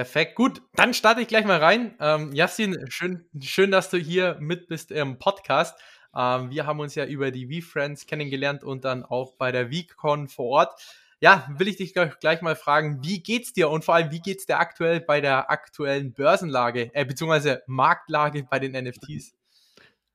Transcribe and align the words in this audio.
Perfekt, 0.00 0.34
gut. 0.34 0.62
Dann 0.76 0.94
starte 0.94 1.20
ich 1.20 1.28
gleich 1.28 1.44
mal 1.44 1.58
rein. 1.58 1.94
Ähm, 2.00 2.32
Yassin, 2.32 2.86
schön, 2.88 3.26
schön, 3.38 3.70
dass 3.70 3.90
du 3.90 3.98
hier 3.98 4.38
mit 4.40 4.66
bist 4.66 4.90
im 4.90 5.18
Podcast. 5.18 5.78
Ähm, 6.16 6.48
wir 6.48 6.64
haben 6.64 6.80
uns 6.80 6.94
ja 6.94 7.04
über 7.04 7.30
die 7.30 7.60
V-Friends 7.60 8.06
kennengelernt 8.06 8.64
und 8.64 8.86
dann 8.86 9.04
auch 9.04 9.34
bei 9.34 9.52
der 9.52 9.70
VCon 9.70 10.28
vor 10.28 10.46
Ort. 10.46 10.82
Ja, 11.20 11.46
will 11.58 11.68
ich 11.68 11.76
dich 11.76 11.92
gleich 11.92 12.40
mal 12.40 12.56
fragen, 12.56 13.04
wie 13.04 13.22
geht's 13.22 13.52
dir 13.52 13.68
und 13.68 13.84
vor 13.84 13.94
allem, 13.94 14.10
wie 14.10 14.20
geht's 14.20 14.46
dir 14.46 14.58
aktuell 14.58 15.02
bei 15.02 15.20
der 15.20 15.50
aktuellen 15.50 16.14
Börsenlage, 16.14 16.90
äh, 16.94 17.04
beziehungsweise 17.04 17.62
Marktlage 17.66 18.44
bei 18.44 18.58
den 18.58 18.72
NFTs? 18.72 19.34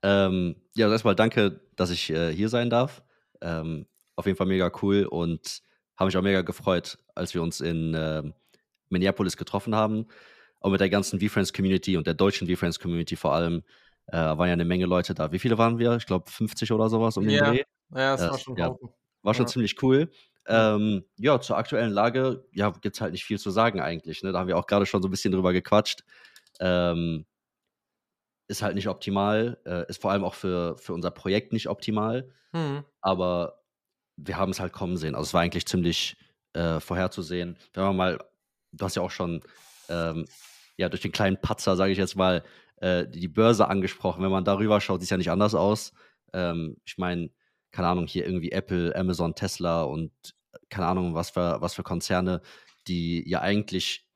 Ähm, 0.02 0.56
ja, 0.74 0.90
erstmal 0.90 1.16
danke, 1.16 1.62
dass 1.76 1.92
ich 1.92 2.10
äh, 2.10 2.34
hier 2.34 2.50
sein 2.50 2.72
darf. 2.72 3.04
Ähm, 3.40 3.86
auf 4.16 4.26
jeden 4.26 4.36
Fall 4.36 4.48
mega 4.48 4.72
cool 4.82 5.04
und 5.04 5.62
habe 5.96 6.08
mich 6.08 6.18
auch 6.18 6.24
mega 6.24 6.42
gefreut, 6.42 6.98
als 7.14 7.36
wir 7.36 7.44
uns 7.44 7.62
in 7.62 7.94
äh, 7.94 8.24
Minneapolis 8.90 9.38
getroffen 9.38 9.76
haben. 9.76 10.08
Auch 10.60 10.70
mit 10.70 10.80
der 10.80 10.90
ganzen 10.90 11.20
V-Friends-Community 11.20 11.98
und 11.98 12.08
der 12.08 12.14
deutschen 12.14 12.48
V-Friends-Community 12.48 13.16
vor 13.16 13.34
allem. 13.34 13.64
Äh, 14.08 14.18
waren 14.18 14.48
ja 14.48 14.54
eine 14.54 14.66
Menge 14.66 14.86
Leute 14.86 15.14
da. 15.14 15.32
Wie 15.32 15.40
viele 15.40 15.58
waren 15.58 15.80
wir? 15.80 15.96
Ich 15.96 16.06
glaube 16.06 16.30
50 16.30 16.72
oder 16.72 16.90
sowas 16.90 17.18
um 17.18 17.24
den 17.24 17.38
ja. 17.38 17.50
Dreh. 17.50 17.64
Ja, 17.92 18.16
das 18.16 18.30
war 18.30 18.38
schon 18.38 18.58
ja, 18.58 18.76
War 19.24 19.34
schon 19.34 19.46
ja. 19.46 19.52
ziemlich 19.52 19.82
cool. 19.82 20.12
Ähm, 20.48 21.04
ja, 21.18 21.40
zur 21.42 21.58
aktuellen 21.58 21.92
Lage, 21.92 22.46
ja, 22.52 22.70
gibt 22.70 22.96
es 22.96 23.02
halt 23.02 23.14
nicht 23.14 23.26
viel 23.26 23.40
zu 23.40 23.50
sagen 23.50 23.80
eigentlich. 23.80 24.22
Ne? 24.22 24.32
Da 24.32 24.40
haben 24.40 24.48
wir 24.48 24.58
auch 24.58 24.68
gerade 24.68 24.86
schon 24.86 25.02
so 25.02 25.08
ein 25.08 25.12
bisschen 25.12 25.32
drüber 25.32 25.54
gequatscht. 25.54 26.04
Ähm, 26.60 27.26
ist 28.48 28.62
halt 28.62 28.76
nicht 28.76 28.88
optimal, 28.88 29.58
äh, 29.66 29.90
ist 29.90 30.02
vor 30.02 30.12
allem 30.12 30.24
auch 30.24 30.36
für, 30.36 30.78
für 30.78 30.94
unser 30.94 31.10
Projekt 31.10 31.52
nicht 31.52 31.68
optimal. 31.68 32.30
Hm. 32.52 32.84
Aber 33.02 33.64
wir 34.18 34.38
haben 34.38 34.52
es 34.52 34.60
halt 34.60 34.72
kommen 34.72 34.98
sehen. 34.98 35.16
Also 35.16 35.30
es 35.30 35.34
war 35.34 35.42
eigentlich 35.42 35.66
ziemlich 35.66 36.16
äh, 36.54 36.80
vorherzusehen. 36.80 37.58
Wenn 37.74 37.84
man 37.84 37.96
mal, 37.96 38.20
du 38.76 38.86
hast 38.86 38.96
ja 38.96 39.02
auch 39.02 39.12
schon 39.12 39.42
ähm, 39.90 40.26
ja, 40.78 40.90
durch 40.90 41.02
den 41.02 41.12
kleinen 41.12 41.40
Patzer, 41.40 41.76
sage 41.76 41.92
ich 41.92 41.98
jetzt 41.98 42.16
mal, 42.16 42.44
äh, 42.78 43.08
die 43.08 43.28
Börse 43.28 43.68
angesprochen. 43.68 44.24
Wenn 44.24 44.32
man 44.32 44.46
darüber 44.46 44.82
schaut, 44.82 45.00
sieht 45.00 45.08
es 45.08 45.12
ja 45.12 45.18
nicht 45.18 45.32
anders 45.32 45.56
aus. 45.56 45.94
Ähm, 46.34 46.78
ich 46.86 46.98
meine, 46.98 47.30
keine 47.72 47.88
Ahnung, 47.88 48.08
hier 48.08 48.26
irgendwie 48.26 48.52
Apple, 48.52 48.96
Amazon, 48.96 49.36
Tesla 49.36 49.84
und 49.84 50.12
keine 50.70 50.88
Ahnung, 50.88 51.14
was 51.14 51.32
für, 51.32 51.62
was 51.62 51.74
für 51.74 51.84
Konzerne, 51.84 52.42
die 52.88 53.28
ja 53.30 53.42
eigentlich 53.42 54.08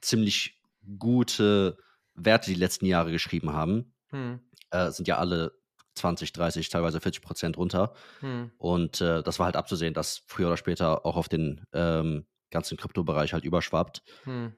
ziemlich 0.00 0.60
gute 0.98 1.76
Werte 2.14 2.50
die 2.50 2.56
letzten 2.56 2.86
Jahre 2.86 3.10
geschrieben 3.10 3.52
haben, 3.52 3.94
Hm. 4.10 4.40
äh, 4.70 4.90
sind 4.90 5.08
ja 5.08 5.18
alle 5.18 5.52
20, 5.94 6.32
30, 6.32 6.68
teilweise 6.68 7.00
40 7.00 7.22
Prozent 7.22 7.56
runter. 7.56 7.94
Hm. 8.20 8.50
Und 8.58 9.00
äh, 9.00 9.22
das 9.22 9.38
war 9.38 9.46
halt 9.46 9.56
abzusehen, 9.56 9.94
dass 9.94 10.22
früher 10.26 10.48
oder 10.48 10.56
später 10.56 11.04
auch 11.06 11.16
auf 11.16 11.28
den 11.28 11.64
ähm, 11.72 12.26
ganzen 12.50 12.76
Kryptobereich 12.76 13.32
halt 13.32 13.44
überschwappt. 13.44 14.02
Hm. 14.24 14.54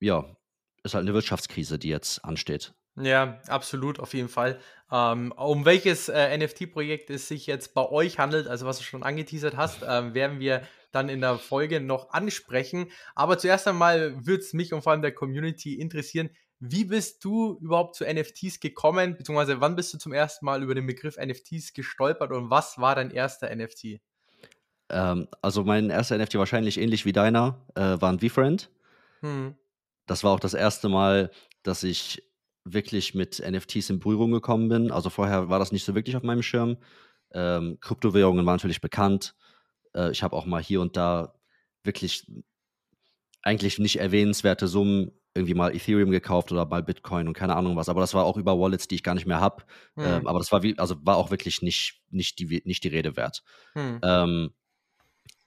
Ja, 0.00 0.36
ist 0.82 0.94
halt 0.94 1.02
eine 1.02 1.14
Wirtschaftskrise, 1.14 1.78
die 1.78 1.88
jetzt 1.88 2.24
ansteht. 2.24 2.74
Ja, 2.96 3.38
absolut, 3.46 4.00
auf 4.00 4.14
jeden 4.14 4.28
Fall. 4.28 4.60
Ähm, 4.90 5.32
um 5.36 5.64
welches 5.64 6.08
äh, 6.08 6.36
NFT-Projekt 6.36 7.10
es 7.10 7.28
sich 7.28 7.46
jetzt 7.46 7.72
bei 7.74 7.88
euch 7.88 8.18
handelt, 8.18 8.48
also 8.48 8.66
was 8.66 8.78
du 8.78 8.84
schon 8.84 9.02
angeteasert 9.02 9.56
hast, 9.56 9.82
ähm, 9.86 10.14
werden 10.14 10.40
wir 10.40 10.62
dann 10.92 11.08
in 11.08 11.20
der 11.20 11.38
Folge 11.38 11.80
noch 11.80 12.10
ansprechen. 12.10 12.90
Aber 13.14 13.38
zuerst 13.38 13.68
einmal 13.68 14.26
würde 14.26 14.42
es 14.42 14.52
mich 14.52 14.72
und 14.72 14.82
vor 14.82 14.92
allem 14.92 15.02
der 15.02 15.14
Community 15.14 15.74
interessieren, 15.74 16.30
wie 16.58 16.84
bist 16.84 17.24
du 17.24 17.58
überhaupt 17.62 17.94
zu 17.94 18.04
NFTs 18.04 18.60
gekommen, 18.60 19.16
beziehungsweise 19.16 19.60
wann 19.60 19.76
bist 19.76 19.94
du 19.94 19.98
zum 19.98 20.12
ersten 20.12 20.44
Mal 20.44 20.62
über 20.62 20.74
den 20.74 20.86
Begriff 20.86 21.16
NFTs 21.16 21.72
gestolpert 21.72 22.32
und 22.32 22.50
was 22.50 22.76
war 22.78 22.94
dein 22.96 23.10
erster 23.10 23.54
NFT? 23.54 24.00
Ähm, 24.90 25.28
also 25.42 25.64
mein 25.64 25.90
erster 25.90 26.18
NFT 26.18 26.34
wahrscheinlich 26.36 26.78
ähnlich 26.78 27.04
wie 27.04 27.12
deiner, 27.12 27.64
äh, 27.74 28.00
war 28.00 28.10
ein 28.12 28.20
V-Friend. 28.20 28.70
Hm. 29.20 29.54
Das 30.06 30.24
war 30.24 30.32
auch 30.32 30.40
das 30.40 30.54
erste 30.54 30.88
Mal, 30.88 31.30
dass 31.62 31.82
ich 31.82 32.22
wirklich 32.64 33.14
mit 33.14 33.40
NFTs 33.40 33.90
in 33.90 34.00
Berührung 34.00 34.32
gekommen 34.32 34.68
bin. 34.68 34.90
Also 34.90 35.10
vorher 35.10 35.48
war 35.48 35.58
das 35.58 35.72
nicht 35.72 35.84
so 35.84 35.94
wirklich 35.94 36.16
auf 36.16 36.22
meinem 36.22 36.42
Schirm. 36.42 36.76
Ähm, 37.32 37.78
Kryptowährungen 37.80 38.44
waren 38.44 38.56
natürlich 38.56 38.80
bekannt. 38.80 39.34
Äh, 39.94 40.10
ich 40.10 40.22
habe 40.22 40.36
auch 40.36 40.46
mal 40.46 40.62
hier 40.62 40.80
und 40.80 40.96
da 40.96 41.34
wirklich 41.84 42.30
eigentlich 43.42 43.78
nicht 43.78 43.96
erwähnenswerte 43.96 44.68
Summen 44.68 45.12
irgendwie 45.34 45.54
mal 45.54 45.74
Ethereum 45.74 46.10
gekauft 46.10 46.50
oder 46.50 46.66
mal 46.66 46.82
Bitcoin 46.82 47.28
und 47.28 47.34
keine 47.34 47.54
Ahnung 47.54 47.76
was. 47.76 47.88
Aber 47.88 48.00
das 48.00 48.14
war 48.14 48.24
auch 48.24 48.36
über 48.36 48.58
Wallets, 48.58 48.88
die 48.88 48.96
ich 48.96 49.02
gar 49.02 49.14
nicht 49.14 49.26
mehr 49.26 49.40
habe. 49.40 49.62
Hm. 49.94 50.04
Ähm, 50.04 50.26
aber 50.26 50.38
das 50.40 50.50
war 50.50 50.62
wie, 50.62 50.76
also 50.78 50.96
war 51.04 51.16
auch 51.16 51.30
wirklich 51.30 51.62
nicht, 51.62 52.02
nicht, 52.10 52.38
die, 52.38 52.62
nicht 52.64 52.82
die 52.82 52.88
Rede 52.88 53.16
wert. 53.16 53.42
Hm. 53.74 54.00
Ähm, 54.02 54.50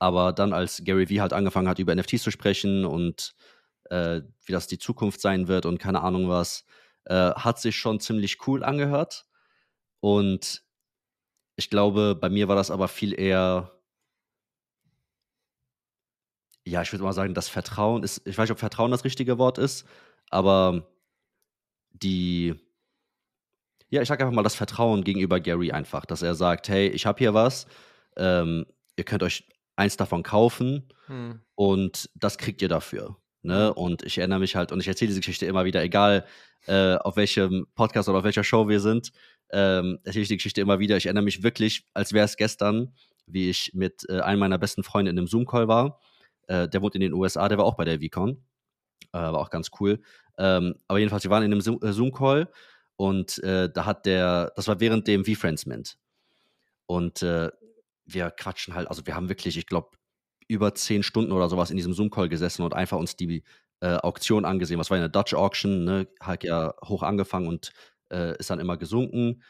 aber 0.03 0.33
dann, 0.33 0.51
als 0.51 0.81
Gary 0.83 1.07
Vee 1.07 1.21
halt 1.21 1.31
angefangen 1.31 1.69
hat, 1.69 1.79
über 1.79 1.95
NFTs 1.95 2.23
zu 2.23 2.29
sprechen 2.29 2.83
und 2.83 3.35
äh, 3.89 4.19
wie 4.45 4.51
das 4.51 4.67
die 4.67 4.77
Zukunft 4.77 5.21
sein 5.21 5.47
wird 5.47 5.65
und 5.65 5.77
keine 5.77 6.01
Ahnung 6.01 6.27
was, 6.27 6.65
äh, 7.05 7.31
hat 7.31 7.57
sich 7.61 7.77
schon 7.77 8.01
ziemlich 8.01 8.45
cool 8.45 8.65
angehört. 8.65 9.25
Und 10.01 10.65
ich 11.55 11.69
glaube, 11.69 12.15
bei 12.19 12.29
mir 12.29 12.49
war 12.49 12.57
das 12.57 12.69
aber 12.69 12.89
viel 12.89 13.17
eher, 13.17 13.71
ja, 16.65 16.81
ich 16.81 16.91
würde 16.91 17.05
mal 17.05 17.13
sagen, 17.13 17.33
das 17.33 17.47
Vertrauen 17.47 18.03
ist, 18.03 18.27
ich 18.27 18.37
weiß 18.37 18.49
nicht, 18.49 18.51
ob 18.51 18.59
Vertrauen 18.59 18.91
das 18.91 19.05
richtige 19.05 19.37
Wort 19.37 19.57
ist, 19.57 19.85
aber 20.29 20.85
die, 21.91 22.55
ja, 23.89 24.01
ich 24.01 24.09
sage 24.09 24.25
einfach 24.25 24.35
mal 24.35 24.43
das 24.43 24.55
Vertrauen 24.55 25.05
gegenüber 25.05 25.39
Gary 25.39 25.71
einfach, 25.71 26.05
dass 26.05 26.23
er 26.23 26.35
sagt, 26.35 26.67
hey, 26.67 26.89
ich 26.89 27.05
habe 27.05 27.19
hier 27.19 27.33
was, 27.33 27.67
ähm, 28.17 28.65
ihr 28.97 29.05
könnt 29.05 29.23
euch 29.23 29.45
eins 29.75 29.97
davon 29.97 30.23
kaufen 30.23 30.87
Hm. 31.07 31.41
und 31.55 32.09
das 32.15 32.37
kriegt 32.37 32.61
ihr 32.61 32.69
dafür. 32.69 33.17
Ne? 33.41 33.73
Und 33.73 34.03
ich 34.03 34.17
erinnere 34.17 34.39
mich 34.39 34.55
halt, 34.55 34.71
und 34.71 34.79
ich 34.79 34.87
erzähle 34.87 35.09
diese 35.09 35.19
Geschichte 35.19 35.45
immer 35.45 35.65
wieder, 35.65 35.83
egal 35.83 36.25
äh, 36.65 36.95
auf 36.95 37.17
welchem 37.17 37.67
Podcast 37.75 38.07
oder 38.07 38.19
auf 38.19 38.23
welcher 38.23 38.43
Show 38.43 38.69
wir 38.69 38.79
sind, 38.79 39.11
ähm, 39.51 39.99
erzähle 40.03 40.23
ich 40.23 40.29
die 40.29 40.37
Geschichte 40.37 40.61
immer 40.61 40.79
wieder. 40.79 40.95
Ich 40.95 41.05
erinnere 41.07 41.25
mich 41.25 41.43
wirklich, 41.43 41.85
als 41.93 42.13
wäre 42.13 42.25
es 42.25 42.37
gestern, 42.37 42.93
wie 43.27 43.49
ich 43.49 43.71
mit 43.73 44.05
äh, 44.09 44.21
einem 44.21 44.39
meiner 44.39 44.57
besten 44.57 44.83
Freunde 44.83 45.11
in 45.11 45.17
einem 45.17 45.27
Zoom-Call 45.27 45.67
war. 45.67 45.99
Äh, 46.47 46.69
der 46.69 46.81
wohnt 46.81 46.95
in 46.95 47.01
den 47.01 47.13
USA, 47.13 47.49
der 47.49 47.57
war 47.57 47.65
auch 47.65 47.75
bei 47.75 47.85
der 47.85 47.99
VCon. 47.99 48.43
Äh, 49.11 49.17
war 49.17 49.39
auch 49.39 49.49
ganz 49.49 49.71
cool. 49.79 50.01
Ähm, 50.37 50.75
aber 50.87 50.99
jedenfalls, 50.99 51.23
wir 51.23 51.31
waren 51.31 51.43
in 51.43 51.51
einem 51.51 51.79
äh, 51.81 51.91
Zoom-Call 51.91 52.49
und 52.95 53.43
äh, 53.43 53.69
da 53.69 53.85
hat 53.85 54.05
der, 54.05 54.53
das 54.55 54.67
war 54.67 54.79
während 54.79 55.07
dem 55.07 55.25
V-Friends 55.25 55.65
Mint. 55.65 55.97
Und 56.85 57.21
äh, 57.21 57.49
wir 58.05 58.31
quatschen 58.31 58.73
halt, 58.73 58.87
also 58.87 59.05
wir 59.05 59.15
haben 59.15 59.29
wirklich, 59.29 59.57
ich 59.57 59.67
glaube, 59.67 59.91
über 60.47 60.75
zehn 60.75 61.03
Stunden 61.03 61.31
oder 61.31 61.49
sowas 61.49 61.71
in 61.71 61.77
diesem 61.77 61.93
Zoom-Call 61.93 62.29
gesessen 62.29 62.63
und 62.63 62.73
einfach 62.73 62.97
uns 62.97 63.15
die 63.15 63.43
äh, 63.79 63.95
Auktion 63.97 64.45
angesehen. 64.45 64.79
Was 64.79 64.89
war 64.89 64.97
eine 64.97 65.09
Dutch 65.09 65.33
Auction, 65.33 65.85
ne? 65.85 66.07
Hat 66.19 66.43
ja 66.43 66.73
hoch 66.85 67.03
angefangen 67.03 67.47
und 67.47 67.71
äh, 68.11 68.37
ist 68.37 68.49
dann 68.49 68.59
immer 68.59 68.77
gesunken. 68.77 69.43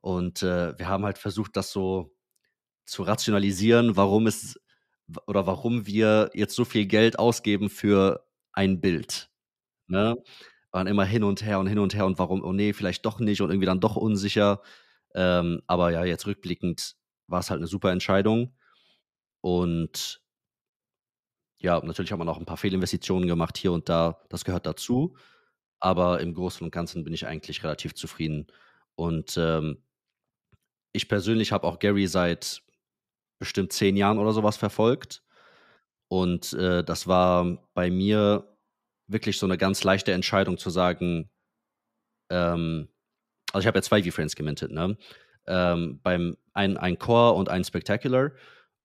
Und 0.00 0.42
äh, 0.42 0.78
wir 0.78 0.88
haben 0.88 1.04
halt 1.04 1.18
versucht, 1.18 1.56
das 1.56 1.72
so 1.72 2.14
zu 2.84 3.02
rationalisieren, 3.02 3.96
warum 3.96 4.26
es 4.26 4.60
oder 5.26 5.46
warum 5.46 5.86
wir 5.86 6.30
jetzt 6.34 6.54
so 6.54 6.64
viel 6.64 6.86
Geld 6.86 7.18
ausgeben 7.18 7.70
für 7.70 8.26
ein 8.52 8.80
Bild. 8.80 9.30
Ne? 9.86 10.16
Waren 10.70 10.86
immer 10.86 11.04
hin 11.04 11.24
und 11.24 11.42
her 11.44 11.58
und 11.58 11.66
hin 11.66 11.78
und 11.78 11.94
her 11.94 12.06
und 12.06 12.18
warum, 12.18 12.42
oh 12.42 12.52
nee, 12.52 12.72
vielleicht 12.72 13.04
doch 13.06 13.20
nicht 13.20 13.40
und 13.42 13.50
irgendwie 13.50 13.66
dann 13.66 13.80
doch 13.80 13.96
unsicher. 13.96 14.62
Ähm, 15.14 15.62
aber 15.66 15.90
ja, 15.90 16.04
jetzt 16.04 16.26
rückblickend 16.26 16.96
war 17.26 17.40
es 17.40 17.50
halt 17.50 17.58
eine 17.58 17.66
super 17.66 17.92
Entscheidung. 17.92 18.54
Und 19.40 20.20
ja, 21.58 21.80
natürlich 21.84 22.12
hat 22.12 22.18
man 22.18 22.28
auch 22.28 22.38
ein 22.38 22.46
paar 22.46 22.56
Fehlinvestitionen 22.56 23.28
gemacht 23.28 23.56
hier 23.56 23.72
und 23.72 23.88
da. 23.88 24.22
Das 24.28 24.44
gehört 24.44 24.66
dazu. 24.66 25.16
Aber 25.80 26.20
im 26.20 26.34
Großen 26.34 26.64
und 26.64 26.70
Ganzen 26.70 27.04
bin 27.04 27.12
ich 27.12 27.26
eigentlich 27.26 27.62
relativ 27.64 27.94
zufrieden. 27.94 28.46
Und 28.94 29.36
ähm, 29.36 29.82
ich 30.92 31.08
persönlich 31.08 31.52
habe 31.52 31.66
auch 31.66 31.78
Gary 31.78 32.06
seit 32.06 32.62
bestimmt 33.38 33.72
zehn 33.72 33.96
Jahren 33.96 34.18
oder 34.18 34.32
sowas 34.32 34.56
verfolgt. 34.56 35.22
Und 36.08 36.52
äh, 36.52 36.84
das 36.84 37.06
war 37.06 37.58
bei 37.74 37.90
mir 37.90 38.56
wirklich 39.06 39.38
so 39.38 39.46
eine 39.46 39.58
ganz 39.58 39.84
leichte 39.84 40.12
Entscheidung 40.12 40.58
zu 40.58 40.70
sagen, 40.70 41.30
ähm, 42.30 42.88
also 43.52 43.60
ich 43.64 43.66
habe 43.66 43.78
ja 43.78 43.82
zwei 43.82 44.02
V-Friends 44.02 44.36
gemintet, 44.36 44.70
ne? 44.70 44.96
Ähm, 45.46 46.00
beim 46.02 46.36
ein, 46.54 46.76
ein 46.76 46.98
Core 46.98 47.34
und 47.34 47.48
ein 47.48 47.64
Spectacular. 47.64 48.32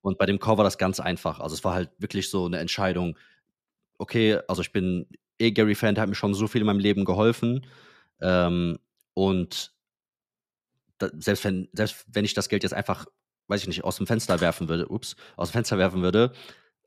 Und 0.01 0.17
bei 0.17 0.25
dem 0.25 0.39
Core 0.39 0.57
war 0.59 0.63
das 0.65 0.77
ganz 0.77 0.99
einfach. 0.99 1.39
Also 1.39 1.55
es 1.55 1.63
war 1.63 1.73
halt 1.73 1.91
wirklich 1.99 2.29
so 2.29 2.45
eine 2.45 2.59
Entscheidung, 2.59 3.17
okay, 3.97 4.39
also 4.47 4.61
ich 4.61 4.71
bin 4.71 5.07
eh 5.39 5.51
Gary-Fan, 5.51 5.95
der 5.95 6.03
hat 6.03 6.09
mir 6.09 6.15
schon 6.15 6.33
so 6.33 6.47
viel 6.47 6.61
in 6.61 6.67
meinem 6.67 6.79
Leben 6.79 7.05
geholfen. 7.05 7.65
Ähm, 8.21 8.79
und 9.13 9.73
da, 10.97 11.09
selbst, 11.17 11.43
wenn, 11.45 11.69
selbst 11.73 12.05
wenn 12.11 12.25
ich 12.25 12.33
das 12.33 12.49
Geld 12.49 12.63
jetzt 12.63 12.73
einfach, 12.73 13.05
weiß 13.47 13.61
ich 13.61 13.67
nicht, 13.67 13.83
aus 13.83 13.97
dem 13.97 14.07
Fenster 14.07 14.41
werfen 14.41 14.69
würde, 14.69 14.87
ups, 14.89 15.15
aus 15.37 15.49
dem 15.49 15.53
Fenster 15.53 15.77
werfen 15.77 16.01
würde, 16.01 16.33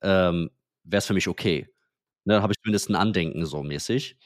ähm, 0.03 0.51
wäre 0.85 0.99
es 0.99 1.07
für 1.07 1.15
mich 1.15 1.29
okay. 1.29 1.69
Ne, 2.25 2.35
dann 2.35 2.43
habe 2.43 2.53
ich 2.53 2.61
zumindest 2.63 2.91
ein 2.91 2.97
Andenken 2.97 3.47
so 3.47 3.63
mäßig. 3.63 4.17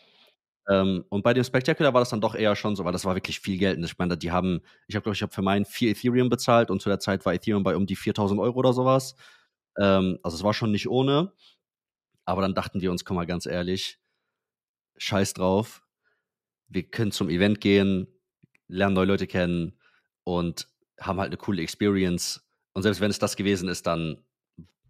Ähm, 0.68 1.04
und 1.08 1.22
bei 1.22 1.32
dem 1.34 1.44
Spectacular 1.44 1.94
war 1.94 2.00
das 2.00 2.10
dann 2.10 2.20
doch 2.20 2.34
eher 2.34 2.56
schon 2.56 2.74
so, 2.76 2.84
weil 2.84 2.92
das 2.92 3.04
war 3.04 3.14
wirklich 3.14 3.40
viel 3.40 3.58
Geld. 3.58 3.78
Und 3.78 3.84
ich 3.84 3.98
meine, 3.98 4.16
die 4.18 4.32
haben, 4.32 4.60
ich 4.88 4.96
habe, 4.96 5.04
glaube 5.04 5.14
ich, 5.14 5.22
habe 5.22 5.32
für 5.32 5.42
meinen 5.42 5.64
vier 5.64 5.90
Ethereum 5.90 6.28
bezahlt 6.28 6.70
und 6.70 6.82
zu 6.82 6.88
der 6.88 7.00
Zeit 7.00 7.24
war 7.24 7.34
Ethereum 7.34 7.62
bei 7.62 7.76
um 7.76 7.86
die 7.86 7.96
4000 7.96 8.40
Euro 8.40 8.58
oder 8.58 8.72
sowas. 8.72 9.16
Ähm, 9.78 10.18
also 10.22 10.36
es 10.36 10.42
war 10.42 10.54
schon 10.54 10.72
nicht 10.72 10.88
ohne. 10.88 11.32
Aber 12.24 12.42
dann 12.42 12.54
dachten 12.54 12.80
wir 12.80 12.90
uns, 12.90 13.04
komm 13.04 13.16
mal 13.16 13.26
ganz 13.26 13.46
ehrlich, 13.46 14.00
scheiß 14.98 15.34
drauf. 15.34 15.82
Wir 16.68 16.82
können 16.82 17.12
zum 17.12 17.28
Event 17.30 17.60
gehen, 17.60 18.08
lernen 18.68 18.94
neue 18.94 19.06
Leute 19.06 19.28
kennen 19.28 19.78
und 20.24 20.68
haben 21.00 21.20
halt 21.20 21.28
eine 21.28 21.36
coole 21.36 21.62
Experience. 21.62 22.44
Und 22.72 22.82
selbst 22.82 23.00
wenn 23.00 23.10
es 23.10 23.20
das 23.20 23.36
gewesen 23.36 23.68
ist, 23.68 23.86
dann 23.86 24.24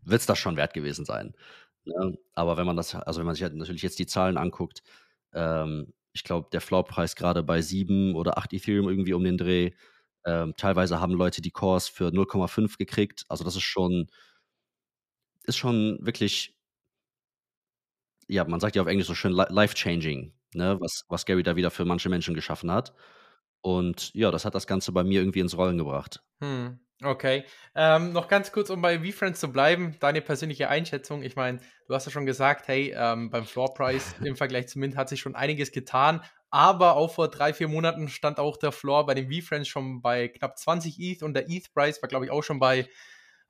wird 0.03 0.21
es 0.21 0.27
das 0.27 0.39
schon 0.39 0.57
wert 0.57 0.73
gewesen 0.73 1.05
sein. 1.05 1.35
Ne? 1.85 2.19
Aber 2.35 2.57
wenn 2.57 2.67
man 2.67 2.77
das, 2.77 2.95
also 2.95 3.19
wenn 3.21 3.27
man 3.27 3.35
sich 3.35 3.43
halt 3.43 3.55
natürlich 3.55 3.83
jetzt 3.83 3.99
die 3.99 4.07
Zahlen 4.07 4.39
anguckt, 4.39 4.83
ähm, 5.35 5.93
ich 6.13 6.25
glaube, 6.25 6.49
der 6.53 6.61
Floorpreis 6.61 7.17
gerade 7.17 7.43
bei 7.43 7.61
7 7.63 8.15
oder 8.15 8.39
8 8.39 8.53
Ethereum 8.53 8.89
irgendwie 8.89 9.15
um 9.15 9.25
den 9.25 9.39
Dreh. 9.39 9.73
Ähm, 10.25 10.55
teilweise 10.57 11.01
haben 11.01 11.13
Leute 11.15 11.43
die 11.43 11.51
Cores 11.53 11.89
für 11.89 12.11
0,5 12.13 12.79
gekriegt. 12.79 13.25
Also 13.29 13.45
das 13.45 13.57
ist 13.57 13.63
schon, 13.63 14.09
ist 15.45 15.57
schon 15.57 15.99
wirklich, 16.03 16.55
ja, 18.29 18.45
man 18.45 18.61
sagt 18.61 18.77
ja 18.77 18.83
auf 18.83 18.89
Englisch 18.89 19.07
so 19.07 19.15
schön 19.15 19.33
life-changing, 19.33 20.33
ne? 20.55 20.77
was, 20.81 21.05
was 21.09 21.27
Gary 21.27 21.43
da 21.43 21.57
wieder 21.57 21.71
für 21.71 21.85
manche 21.85 22.09
Menschen 22.09 22.35
geschaffen 22.35 22.71
hat. 22.71 22.95
Und 23.63 24.15
ja, 24.15 24.31
das 24.31 24.45
hat 24.45 24.55
das 24.55 24.67
Ganze 24.67 24.93
bei 24.93 25.05
mir 25.05 25.21
irgendwie 25.21 25.41
ins 25.41 25.57
Rollen 25.57 25.79
gebracht. 25.79 26.23
Hm. 26.41 26.81
Okay. 27.05 27.45
Ähm, 27.75 28.13
noch 28.13 28.27
ganz 28.27 28.53
kurz, 28.53 28.71
um 28.71 28.81
bei 28.81 29.01
VFriends 29.01 29.39
zu 29.39 29.53
bleiben, 29.53 29.97
deine 30.01 30.23
persönliche 30.23 30.71
Einschätzung. 30.71 31.23
Ich 31.23 31.37
meine, 31.37 31.61
du 31.87 31.95
hast 31.95 32.07
ja 32.07 32.13
schon 32.13 32.25
gesagt, 32.25 32.69
hey, 32.69 32.95
ähm, 32.97 33.29
beim 33.29 33.45
Floorpreis 33.45 34.15
im 34.25 34.35
Vergleich 34.35 34.69
zu 34.69 34.79
Mint 34.79 34.97
hat 34.97 35.11
sich 35.11 35.21
schon 35.21 35.35
einiges 35.35 35.73
getan, 35.73 36.23
aber 36.51 36.97
auch 36.97 37.13
vor 37.13 37.29
drei, 37.29 37.53
vier 37.53 37.69
Monaten 37.69 38.09
stand 38.09 38.39
auch 38.39 38.57
der 38.57 38.73
Floor 38.73 39.05
bei 39.05 39.13
den 39.13 39.31
VFriends 39.31 39.69
schon 39.69 40.01
bei 40.01 40.29
knapp 40.29 40.59
20 40.59 40.99
ETH 40.99 41.23
und 41.23 41.35
der 41.35 41.51
ETH-Preis 41.51 42.01
war, 42.01 42.09
glaube 42.09 42.25
ich, 42.25 42.31
auch 42.31 42.43
schon 42.43 42.61
bei 42.61 42.89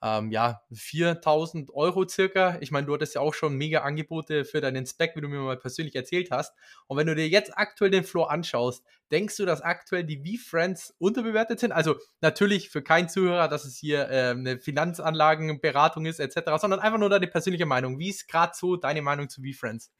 ähm, 0.02 0.31
ja, 0.31 0.62
4000 0.72 1.70
Euro 1.75 2.06
circa. 2.06 2.58
Ich 2.60 2.70
meine, 2.70 2.87
du 2.87 2.94
hattest 2.94 3.14
ja 3.14 3.20
auch 3.22 3.32
schon 3.34 3.54
mega 3.54 3.81
Angebote 3.81 4.44
für 4.44 4.60
deinen 4.60 4.87
Spec, 4.87 5.16
wie 5.16 5.20
du 5.20 5.28
mir 5.28 5.40
mal 5.40 5.56
persönlich 5.56 5.96
erzählt 5.96 6.31
hast. 6.31 6.54
Und 6.87 6.98
wenn 6.98 7.06
du 7.06 7.14
dir 7.14 7.28
jetzt 7.28 7.56
aktuell 7.56 7.90
den 7.90 8.04
Floor 8.04 8.31
anschaust, 8.31 8.84
denkst 9.10 9.37
du, 9.37 9.46
dass 9.46 9.62
aktuell 9.62 10.04
die 10.04 10.19
V-Friends 10.19 10.94
unterbewertet 10.98 11.60
sind? 11.60 11.72
Also 11.72 11.96
natürlich 12.20 12.69
für 12.69 12.82
keinen 12.82 13.08
Zuhörer, 13.08 13.48
dass 13.48 13.64
es 13.64 13.76
hier 13.76 14.10
äh, 14.10 14.31
eine 14.31 14.58
Finanzanlagenberatung 14.58 16.04
ist 16.04 16.20
etc., 16.20 16.50
sondern 16.60 16.81
einfach 16.81 16.99
nur 16.99 17.08
deine 17.08 17.26
persönliche 17.26 17.66
Meinung. 17.66 17.99
Wie 17.99 18.10
ist 18.10 18.28
gerade 18.28 18.52
so 18.54 18.76
deine 18.76 19.02
Meinung 19.02 19.31
zu 19.31 19.40
V-Friends? 19.42 19.90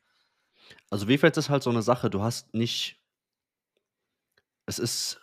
Also 0.91 1.07
V-Friends 1.07 1.39
ist 1.39 1.49
halt 1.49 1.63
so 1.63 1.71
eine 1.71 1.83
Sache, 1.83 2.11
du 2.11 2.23
hast 2.23 2.53
nicht, 2.53 3.01
es 4.67 4.79
ist, 4.79 5.21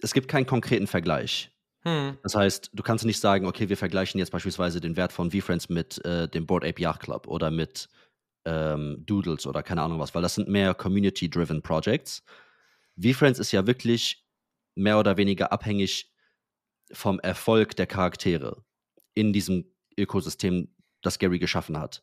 es 0.00 0.12
gibt 0.12 0.28
keinen 0.28 0.46
konkreten 0.46 0.86
Vergleich. 0.86 1.52
Hm. 1.88 2.18
Das 2.22 2.34
heißt, 2.34 2.70
du 2.74 2.82
kannst 2.82 3.04
nicht 3.04 3.20
sagen, 3.20 3.46
okay, 3.46 3.68
wir 3.68 3.76
vergleichen 3.76 4.18
jetzt 4.18 4.30
beispielsweise 4.30 4.80
den 4.80 4.96
Wert 4.96 5.12
von 5.12 5.30
VFriends 5.30 5.68
mit 5.68 6.04
äh, 6.04 6.28
dem 6.28 6.46
Board 6.46 6.64
Ape 6.64 6.80
Yacht 6.82 7.00
Club 7.00 7.26
oder 7.26 7.50
mit 7.50 7.88
ähm, 8.44 9.04
Doodles 9.06 9.46
oder 9.46 9.62
keine 9.62 9.82
Ahnung 9.82 9.98
was, 9.98 10.14
weil 10.14 10.22
das 10.22 10.34
sind 10.34 10.48
mehr 10.48 10.74
Community-driven 10.74 11.62
Projects. 11.62 12.22
VFriends 13.00 13.38
ist 13.38 13.52
ja 13.52 13.66
wirklich 13.66 14.26
mehr 14.74 14.98
oder 14.98 15.16
weniger 15.16 15.52
abhängig 15.52 16.12
vom 16.92 17.20
Erfolg 17.20 17.76
der 17.76 17.86
Charaktere 17.86 18.64
in 19.14 19.32
diesem 19.32 19.64
Ökosystem, 19.98 20.68
das 21.02 21.18
Gary 21.18 21.38
geschaffen 21.38 21.78
hat. 21.78 22.02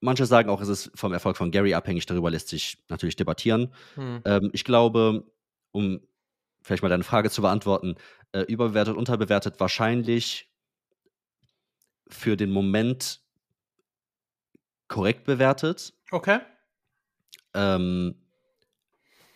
Manche 0.00 0.26
sagen 0.26 0.50
auch, 0.50 0.60
es 0.60 0.68
ist 0.68 0.90
vom 0.94 1.12
Erfolg 1.12 1.36
von 1.36 1.50
Gary 1.50 1.74
abhängig, 1.74 2.06
darüber 2.06 2.30
lässt 2.30 2.48
sich 2.48 2.78
natürlich 2.88 3.16
debattieren. 3.16 3.72
Hm. 3.94 4.20
Ähm, 4.24 4.50
ich 4.52 4.64
glaube, 4.64 5.24
um 5.72 6.00
vielleicht 6.64 6.82
mal 6.82 6.88
deine 6.88 7.04
Frage 7.04 7.30
zu 7.30 7.42
beantworten, 7.42 7.94
äh, 8.32 8.40
überbewertet, 8.40 8.96
unterbewertet, 8.96 9.60
wahrscheinlich 9.60 10.50
für 12.08 12.36
den 12.36 12.50
Moment 12.50 13.20
korrekt 14.88 15.24
bewertet. 15.24 15.92
Okay. 16.10 16.40
Ähm, 17.52 18.14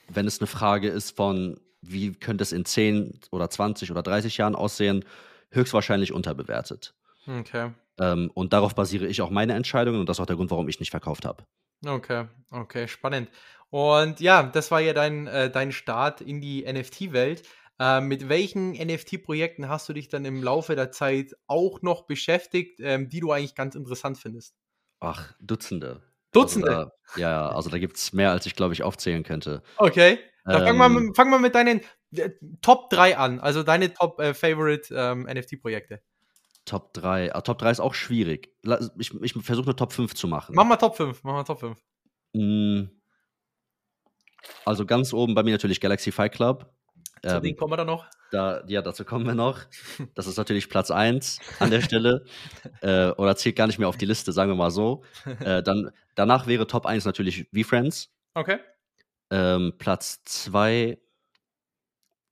wenn 0.09 0.27
es 0.27 0.41
eine 0.41 0.47
Frage 0.47 0.89
ist 0.89 1.17
von, 1.17 1.61
wie 1.83 2.13
könnte 2.15 2.43
es 2.43 2.53
in 2.53 2.65
10 2.65 3.21
oder 3.31 3.51
20 3.51 3.91
oder 3.91 4.03
30 4.03 4.39
Jahren 4.39 4.55
aussehen, 4.55 5.05
höchstwahrscheinlich 5.51 6.13
unterbewertet. 6.13 6.95
Okay. 7.27 7.73
Ähm, 7.99 8.31
und 8.33 8.55
darauf 8.55 8.75
basiere 8.75 9.07
ich 9.07 9.21
auch 9.21 9.31
meine 9.31 9.53
Entscheidungen 9.53 10.01
und 10.01 10.09
das 10.09 10.17
ist 10.17 10.21
auch 10.23 10.27
der 10.27 10.37
Grund, 10.37 10.51
warum 10.51 10.69
ich 10.69 10.81
nicht 10.81 10.91
verkauft 10.91 11.27
habe. 11.27 11.45
Okay, 11.87 12.27
okay, 12.51 12.89
spannend. 12.89 13.31
Und 13.71 14.21
ja, 14.21 14.43
das 14.43 14.71
war 14.71 14.81
ja 14.81 14.93
dein, 14.93 15.27
äh, 15.27 15.51
dein 15.51 15.73
Start 15.73 16.21
in 16.21 16.41
die 16.41 16.65
NFT-Welt. 16.65 17.43
Äh, 17.79 18.01
mit 18.01 18.29
welchen 18.29 18.73
NFT-Projekten 18.73 19.69
hast 19.69 19.89
du 19.89 19.93
dich 19.93 20.09
dann 20.09 20.25
im 20.25 20.43
Laufe 20.43 20.75
der 20.75 20.91
Zeit 20.91 21.35
auch 21.47 21.83
noch 21.83 22.07
beschäftigt, 22.07 22.81
ähm, 22.81 23.09
die 23.09 23.21
du 23.21 23.31
eigentlich 23.31 23.55
ganz 23.55 23.75
interessant 23.75 24.19
findest? 24.19 24.55
Ach, 25.01 25.33
Dutzende. 25.41 26.03
Dutzende? 26.33 26.69
Also 26.69 26.91
da, 27.15 27.21
ja, 27.21 27.49
also 27.49 27.71
da 27.71 27.79
gibt 27.79 27.97
es 27.97 28.13
mehr, 28.13 28.33
als 28.33 28.47
ich, 28.47 28.57
glaube 28.57 28.75
ich, 28.75 28.83
aufzählen 28.83 29.23
könnte. 29.23 29.63
Okay. 29.77 30.19
Dann 30.45 30.63
ähm, 30.63 30.67
fang, 30.67 30.77
mal, 30.77 31.15
fang 31.15 31.31
mal 31.31 31.39
mit 31.39 31.55
deinen 31.55 31.83
äh, 32.17 32.31
Top 32.63 32.91
3 32.91 33.17
an, 33.17 33.39
also 33.39 33.63
deine 33.63 33.93
Top 33.93 34.19
äh, 34.19 34.35
Favorite 34.35 34.95
ähm, 34.95 35.25
NFT-Projekte. 35.25 36.01
Top 36.69 36.93
3. 36.95 37.35
Ah, 37.35 37.41
Top 37.41 37.59
3 37.59 37.71
ist 37.71 37.81
auch 37.81 37.95
schwierig. 37.95 38.55
Ich, 38.99 39.15
ich 39.23 39.33
versuche 39.33 39.67
eine 39.67 39.77
Top 39.77 39.93
5 39.93 40.15
zu 40.15 40.29
machen. 40.29 40.55
Mach 40.55 40.65
mal 40.65 40.77
Top 40.77 40.97
5. 40.97 41.25
Mach 41.25 41.33
mal 41.33 41.45
Top 41.45 41.61
5. 41.61 41.79
Mm. 42.35 42.85
Also 44.65 44.87
ganz 44.87 45.13
oben 45.13 45.35
bei 45.35 45.43
mir 45.43 45.53
natürlich 45.53 45.81
Galaxy 45.81 46.13
Fight 46.13 46.33
Club. 46.33 46.73
Zu 47.23 47.37
ähm, 47.37 47.43
denen 47.43 47.57
kommen 47.57 47.73
wir 47.73 47.77
dann 47.77 47.87
noch. 47.87 48.07
Da, 48.31 48.63
ja, 48.67 48.83
dazu 48.83 49.05
kommen 49.05 49.27
wir 49.27 49.35
noch. 49.35 49.61
Das 50.15 50.27
ist 50.27 50.37
natürlich 50.37 50.69
Platz 50.69 50.91
1 50.91 51.41
an 51.59 51.71
der 51.71 51.81
Stelle. 51.81 52.25
äh, 52.83 53.09
oder 53.13 53.35
zählt 53.37 53.57
gar 53.57 53.67
nicht 53.67 53.79
mehr 53.79 53.89
auf 53.89 53.97
die 53.97 54.07
Liste, 54.07 54.33
sagen 54.33 54.51
wir 54.51 54.57
mal 54.57 54.71
so. 54.71 55.03
Äh, 55.41 55.63
dann, 55.63 55.91
danach 56.15 56.47
wäre 56.47 56.67
Top 56.67 56.87
1 56.87 57.05
natürlich 57.05 57.47
V-Friends. 57.55 58.11
Okay. 58.35 58.59
Ähm, 59.31 59.75
Platz 59.79 60.23
2 60.25 60.99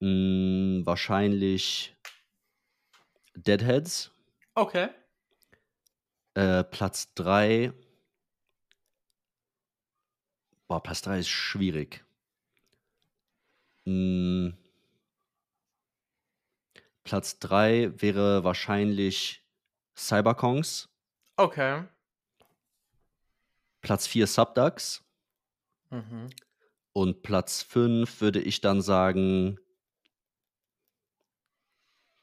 hm, 0.00 0.82
wahrscheinlich 0.84 1.96
Deadheads. 3.34 4.12
Okay. 4.56 4.88
Äh, 6.32 6.64
Platz 6.64 7.12
3. 7.14 7.74
Boah, 10.66 10.82
Platz 10.82 11.02
3 11.02 11.18
ist 11.18 11.28
schwierig. 11.28 12.04
Hm. 13.84 14.56
Platz 17.04 17.38
3 17.38 18.00
wäre 18.00 18.44
wahrscheinlich 18.44 19.44
Cyberkongs. 19.94 20.88
Okay. 21.36 21.84
Platz 23.82 24.06
4 24.06 24.26
Subducks. 24.26 25.04
Mhm. 25.90 26.30
Und 26.94 27.22
Platz 27.22 27.62
5 27.62 28.22
würde 28.22 28.40
ich 28.40 28.62
dann 28.62 28.80
sagen. 28.80 29.60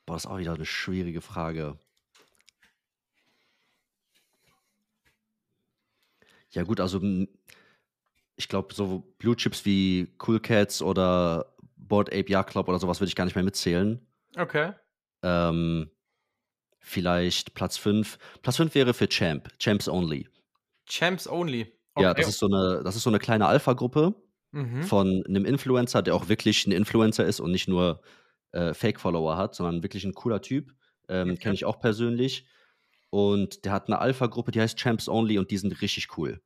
Boah, 0.08 0.16
das 0.16 0.26
ist 0.26 0.32
auch 0.32 0.40
wieder 0.40 0.56
eine 0.56 0.66
schwierige 0.66 1.22
Frage. 1.22 1.80
Ja, 6.54 6.64
gut, 6.64 6.80
also 6.80 7.02
ich 8.36 8.48
glaube, 8.48 8.74
so 8.74 9.04
Blue 9.18 9.36
Chips 9.36 9.66
wie 9.66 10.14
Cool 10.26 10.40
Cats 10.40 10.82
oder 10.82 11.54
Board 11.76 12.10
Ape 12.10 12.30
Yacht 12.30 12.50
Club 12.50 12.68
oder 12.68 12.80
sowas 12.80 13.00
würde 13.00 13.10
ich 13.10 13.16
gar 13.16 13.26
nicht 13.26 13.36
mehr 13.36 13.44
mitzählen. 13.44 14.00
Okay. 14.36 14.72
Ähm, 15.22 15.92
vielleicht 16.80 17.54
Platz 17.54 17.78
5. 17.78 18.18
Platz 18.42 18.58
5 18.58 18.74
wäre 18.76 18.94
für 18.94 19.08
Champ, 19.08 19.50
Champs 19.60 19.88
Only. 19.88 20.28
Champs 20.86 21.28
Only. 21.28 21.74
Okay. 21.96 22.04
Ja, 22.04 22.14
das 22.14 22.28
ist 22.28 22.40
so 22.40 22.48
eine, 22.48 22.82
das 22.84 22.96
ist 22.96 23.04
so 23.04 23.10
eine 23.10 23.20
kleine 23.20 23.46
Alpha-Gruppe 23.46 24.16
mhm. 24.52 24.84
von 24.84 25.24
einem 25.28 25.46
Influencer, 25.46 26.02
der 26.02 26.16
auch 26.16 26.30
wirklich 26.30 26.66
ein 26.66 26.72
Influencer 26.72 27.26
ist 27.26 27.40
und 27.40 27.52
nicht 27.52 27.68
nur 27.68 28.02
äh, 28.52 28.74
Fake-Follower 28.74 29.38
hat, 29.38 29.56
sondern 29.56 29.84
wirklich 29.84 30.04
ein 30.04 30.14
cooler 30.14 30.42
Typ. 30.42 30.74
Ähm, 31.08 31.32
okay. 31.32 31.40
Kenne 31.40 31.56
ich 31.56 31.66
auch 31.66 31.80
persönlich. 31.80 32.48
Und 33.14 33.64
der 33.64 33.74
hat 33.74 33.86
eine 33.86 34.00
Alpha-Gruppe, 34.00 34.50
die 34.50 34.60
heißt 34.60 34.76
Champs 34.76 35.08
Only 35.08 35.38
und 35.38 35.52
die 35.52 35.60
sind 35.60 35.84
richtig 35.84 36.18
cool. 36.18 36.42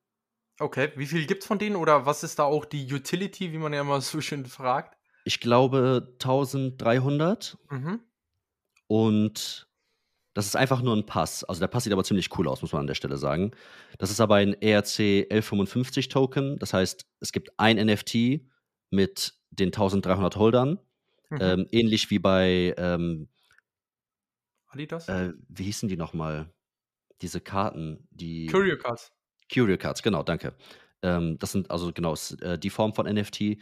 Okay, 0.59 0.91
wie 0.97 1.05
viel 1.05 1.25
gibt 1.25 1.43
es 1.43 1.47
von 1.47 1.59
denen 1.59 1.77
oder 1.77 2.05
was 2.05 2.23
ist 2.23 2.39
da 2.39 2.43
auch 2.43 2.65
die 2.65 2.91
Utility, 2.91 3.53
wie 3.53 3.57
man 3.57 3.71
ja 3.71 3.79
immer 3.79 4.01
so 4.01 4.19
schön 4.19 4.45
fragt? 4.45 4.97
Ich 5.23 5.39
glaube 5.39 6.09
1300. 6.15 7.57
Mhm. 7.69 8.01
Und 8.87 9.69
das 10.33 10.45
ist 10.45 10.57
einfach 10.57 10.81
nur 10.81 10.93
ein 10.93 11.05
Pass. 11.05 11.45
Also 11.45 11.61
der 11.61 11.69
Pass 11.69 11.85
sieht 11.85 11.93
aber 11.93 12.03
ziemlich 12.03 12.37
cool 12.37 12.49
aus, 12.49 12.61
muss 12.61 12.73
man 12.73 12.81
an 12.81 12.87
der 12.87 12.95
Stelle 12.95 13.15
sagen. 13.15 13.51
Das 13.97 14.11
ist 14.11 14.19
aber 14.19 14.35
ein 14.35 14.53
ERC 14.61 14.99
1155 15.31 16.09
Token. 16.09 16.59
Das 16.59 16.73
heißt, 16.73 17.05
es 17.21 17.31
gibt 17.31 17.57
ein 17.57 17.77
NFT 17.77 18.41
mit 18.89 19.35
den 19.51 19.67
1300 19.67 20.35
Holdern. 20.35 20.79
Mhm. 21.29 21.37
Ähm, 21.39 21.67
ähnlich 21.71 22.09
wie 22.09 22.19
bei 22.19 22.75
ähm, 22.77 23.29
Adidas? 24.67 25.07
Äh, 25.07 25.31
wie 25.47 25.63
hießen 25.63 25.87
die 25.87 25.95
nochmal? 25.95 26.51
Diese 27.21 27.41
Karten, 27.41 28.07
die. 28.11 28.47
Curio 28.47 28.77
Cards. 28.77 29.11
Curio 29.51 29.77
Cards, 29.77 30.03
genau, 30.03 30.23
danke. 30.23 30.55
Ähm, 31.01 31.37
das 31.39 31.51
sind 31.51 31.71
also 31.71 31.91
genau 31.93 32.15
äh, 32.41 32.57
die 32.57 32.69
Form 32.69 32.93
von 32.93 33.05
NFT. 33.05 33.57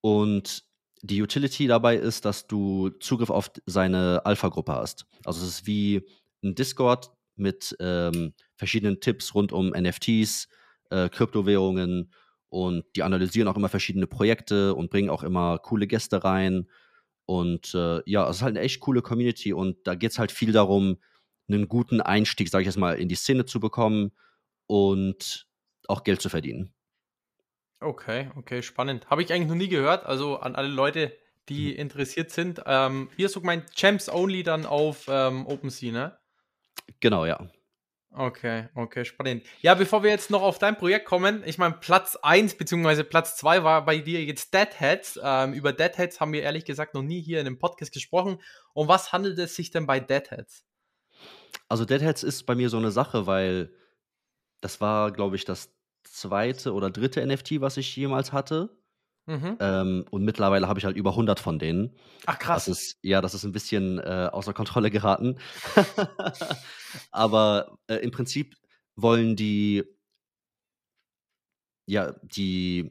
Und 0.00 0.64
die 1.02 1.22
Utility 1.22 1.66
dabei 1.66 1.96
ist, 1.96 2.24
dass 2.24 2.46
du 2.46 2.90
Zugriff 3.00 3.30
auf 3.30 3.50
seine 3.66 4.22
Alpha-Gruppe 4.24 4.72
hast. 4.72 5.06
Also 5.24 5.42
es 5.44 5.48
ist 5.60 5.66
wie 5.66 6.06
ein 6.42 6.54
Discord 6.54 7.10
mit 7.36 7.74
ähm, 7.80 8.34
verschiedenen 8.56 9.00
Tipps 9.00 9.34
rund 9.34 9.52
um 9.52 9.70
NFTs, 9.70 10.48
äh, 10.90 11.08
Kryptowährungen 11.08 12.12
und 12.50 12.84
die 12.96 13.02
analysieren 13.02 13.48
auch 13.48 13.56
immer 13.56 13.68
verschiedene 13.68 14.06
Projekte 14.06 14.74
und 14.74 14.90
bringen 14.90 15.08
auch 15.08 15.22
immer 15.22 15.58
coole 15.58 15.86
Gäste 15.86 16.22
rein. 16.22 16.68
Und 17.24 17.74
äh, 17.74 18.02
ja, 18.06 18.28
es 18.28 18.36
ist 18.36 18.42
halt 18.42 18.56
eine 18.56 18.64
echt 18.64 18.80
coole 18.80 19.02
Community 19.02 19.52
und 19.52 19.86
da 19.86 19.94
geht 19.94 20.10
es 20.10 20.18
halt 20.18 20.32
viel 20.32 20.52
darum, 20.52 20.98
einen 21.52 21.68
guten 21.68 22.00
Einstieg, 22.00 22.48
sage 22.48 22.62
ich 22.62 22.66
jetzt 22.66 22.78
mal, 22.78 22.98
in 22.98 23.08
die 23.08 23.14
Szene 23.14 23.44
zu 23.44 23.60
bekommen 23.60 24.12
und 24.66 25.46
auch 25.88 26.04
Geld 26.04 26.20
zu 26.20 26.28
verdienen. 26.28 26.72
Okay, 27.80 28.30
okay, 28.36 28.62
spannend. 28.62 29.08
Habe 29.08 29.22
ich 29.22 29.32
eigentlich 29.32 29.48
noch 29.48 29.56
nie 29.56 29.68
gehört. 29.68 30.04
Also 30.04 30.38
an 30.38 30.54
alle 30.54 30.68
Leute, 30.68 31.16
die 31.48 31.72
mhm. 31.72 31.78
interessiert 31.78 32.30
sind. 32.30 32.62
Ähm, 32.66 33.10
hier 33.16 33.26
ist 33.26 33.32
so 33.32 33.40
mein 33.40 33.64
Champs 33.74 34.08
Only 34.08 34.42
dann 34.42 34.66
auf 34.66 35.06
ähm, 35.08 35.46
OpenSea, 35.46 35.92
ne? 35.92 36.18
Genau, 37.00 37.24
ja. 37.24 37.48
Okay, 38.12 38.68
okay, 38.74 39.04
spannend. 39.04 39.46
Ja, 39.60 39.74
bevor 39.74 40.02
wir 40.02 40.10
jetzt 40.10 40.30
noch 40.30 40.42
auf 40.42 40.58
dein 40.58 40.76
Projekt 40.76 41.06
kommen, 41.06 41.44
ich 41.46 41.58
meine, 41.58 41.74
Platz 41.74 42.16
1 42.16 42.56
bzw. 42.56 43.04
Platz 43.04 43.36
2 43.36 43.62
war 43.62 43.84
bei 43.84 43.98
dir 43.98 44.24
jetzt 44.24 44.52
Deadheads. 44.52 45.20
Ähm, 45.22 45.52
über 45.52 45.72
Deadheads 45.72 46.20
haben 46.20 46.32
wir 46.32 46.42
ehrlich 46.42 46.64
gesagt 46.64 46.94
noch 46.94 47.02
nie 47.02 47.20
hier 47.20 47.40
in 47.40 47.46
einem 47.46 47.58
Podcast 47.58 47.92
gesprochen. 47.92 48.40
Um 48.74 48.88
was 48.88 49.12
handelt 49.12 49.38
es 49.38 49.54
sich 49.54 49.70
denn 49.70 49.86
bei 49.86 50.00
Deadheads? 50.00 50.64
Also 51.68 51.84
Deadheads 51.84 52.22
ist 52.22 52.44
bei 52.46 52.54
mir 52.54 52.68
so 52.68 52.78
eine 52.78 52.90
Sache, 52.90 53.26
weil 53.26 53.72
das 54.60 54.80
war, 54.80 55.12
glaube 55.12 55.36
ich, 55.36 55.44
das 55.44 55.72
zweite 56.04 56.72
oder 56.74 56.90
dritte 56.90 57.24
NFT, 57.24 57.60
was 57.60 57.76
ich 57.76 57.94
jemals 57.96 58.32
hatte. 58.32 58.76
Mhm. 59.26 59.56
Ähm, 59.60 60.04
und 60.10 60.24
mittlerweile 60.24 60.66
habe 60.66 60.78
ich 60.78 60.84
halt 60.84 60.96
über 60.96 61.10
100 61.10 61.38
von 61.38 61.58
denen. 61.58 61.96
Ach 62.26 62.38
krass. 62.38 62.64
Das 62.64 62.78
ist, 62.78 62.98
ja, 63.02 63.20
das 63.20 63.34
ist 63.34 63.44
ein 63.44 63.52
bisschen 63.52 63.98
äh, 63.98 64.28
außer 64.32 64.52
Kontrolle 64.52 64.90
geraten. 64.90 65.38
Aber 67.12 67.78
äh, 67.86 67.96
im 67.96 68.10
Prinzip 68.10 68.56
wollen 68.96 69.36
die, 69.36 69.84
ja, 71.86 72.12
die, 72.22 72.90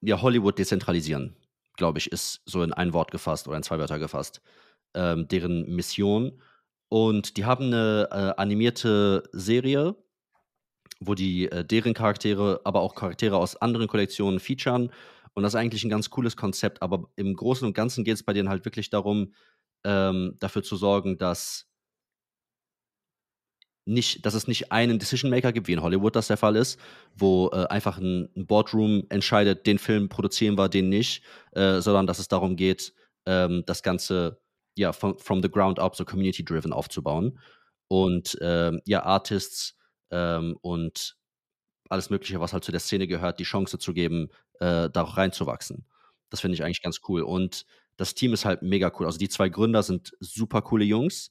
ja, 0.00 0.20
Hollywood 0.20 0.58
dezentralisieren, 0.58 1.36
glaube 1.76 1.98
ich, 1.98 2.10
ist 2.12 2.42
so 2.44 2.62
in 2.62 2.72
ein 2.72 2.92
Wort 2.92 3.10
gefasst 3.10 3.48
oder 3.48 3.56
in 3.56 3.62
zwei 3.62 3.78
Wörter 3.78 3.98
gefasst. 3.98 4.42
Ähm, 4.94 5.28
deren 5.28 5.74
Mission. 5.74 6.42
Und 6.92 7.38
die 7.38 7.46
haben 7.46 7.68
eine 7.68 8.08
äh, 8.10 8.38
animierte 8.38 9.22
Serie, 9.32 9.96
wo 11.00 11.14
die 11.14 11.50
äh, 11.50 11.64
deren 11.64 11.94
Charaktere, 11.94 12.60
aber 12.64 12.82
auch 12.82 12.94
Charaktere 12.94 13.38
aus 13.38 13.56
anderen 13.56 13.88
Kollektionen 13.88 14.40
featuren. 14.40 14.92
Und 15.32 15.42
das 15.42 15.54
ist 15.54 15.58
eigentlich 15.58 15.84
ein 15.84 15.88
ganz 15.88 16.10
cooles 16.10 16.36
Konzept. 16.36 16.82
Aber 16.82 17.08
im 17.16 17.34
Großen 17.34 17.66
und 17.66 17.72
Ganzen 17.72 18.04
geht 18.04 18.16
es 18.16 18.22
bei 18.22 18.34
denen 18.34 18.50
halt 18.50 18.66
wirklich 18.66 18.90
darum, 18.90 19.32
ähm, 19.84 20.36
dafür 20.38 20.62
zu 20.62 20.76
sorgen, 20.76 21.16
dass 21.16 21.66
nicht, 23.86 24.26
dass 24.26 24.34
es 24.34 24.46
nicht 24.46 24.70
einen 24.70 24.98
Decision 24.98 25.30
Maker 25.30 25.54
gibt, 25.54 25.68
wie 25.68 25.72
in 25.72 25.80
Hollywood 25.80 26.14
das 26.14 26.26
der 26.26 26.36
Fall 26.36 26.56
ist, 26.56 26.78
wo 27.16 27.48
äh, 27.54 27.68
einfach 27.68 27.96
ein, 27.96 28.28
ein, 28.36 28.46
Boardroom 28.46 29.04
entscheidet, 29.08 29.66
den 29.66 29.78
Film 29.78 30.10
produzieren 30.10 30.58
wir, 30.58 30.68
den 30.68 30.90
nicht, 30.90 31.22
äh, 31.52 31.80
sondern 31.80 32.06
dass 32.06 32.18
es 32.18 32.28
darum 32.28 32.54
geht, 32.54 32.92
ähm, 33.24 33.62
das 33.64 33.82
Ganze 33.82 34.41
ja 34.76 34.92
from, 34.92 35.18
from 35.18 35.42
the 35.42 35.50
ground 35.50 35.78
up 35.78 35.96
so 35.96 36.04
community-driven 36.04 36.72
aufzubauen 36.72 37.38
und 37.88 38.36
ähm, 38.40 38.80
ja 38.84 39.02
Artists 39.04 39.76
ähm, 40.10 40.56
und 40.62 41.16
alles 41.88 42.10
Mögliche, 42.10 42.40
was 42.40 42.52
halt 42.52 42.64
zu 42.64 42.72
der 42.72 42.80
Szene 42.80 43.06
gehört, 43.06 43.38
die 43.38 43.44
Chance 43.44 43.78
zu 43.78 43.92
geben, 43.92 44.30
äh, 44.60 44.88
da 44.90 45.02
auch 45.02 45.16
reinzuwachsen. 45.16 45.84
Das 46.30 46.40
finde 46.40 46.54
ich 46.54 46.64
eigentlich 46.64 46.82
ganz 46.82 47.00
cool. 47.08 47.22
Und 47.22 47.66
das 47.96 48.14
Team 48.14 48.32
ist 48.32 48.46
halt 48.46 48.62
mega 48.62 48.90
cool. 48.98 49.06
Also 49.06 49.18
die 49.18 49.28
zwei 49.28 49.50
Gründer 49.50 49.82
sind 49.82 50.12
super 50.18 50.62
coole 50.62 50.84
Jungs. 50.84 51.30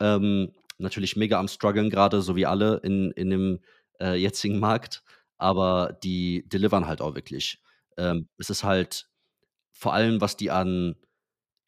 Ähm, 0.00 0.52
natürlich 0.78 1.16
mega 1.16 1.38
am 1.40 1.48
struggeln 1.48 1.88
gerade, 1.88 2.20
so 2.20 2.36
wie 2.36 2.44
alle 2.44 2.76
in, 2.84 3.12
in 3.12 3.30
dem 3.30 3.60
äh, 4.00 4.14
jetzigen 4.14 4.58
Markt. 4.60 5.02
Aber 5.38 5.98
die 6.02 6.46
delivern 6.48 6.86
halt 6.86 7.00
auch 7.00 7.14
wirklich. 7.14 7.62
Ähm, 7.96 8.28
es 8.36 8.50
ist 8.50 8.64
halt 8.64 9.08
vor 9.70 9.94
allem, 9.94 10.20
was 10.20 10.36
die 10.36 10.50
an 10.50 10.96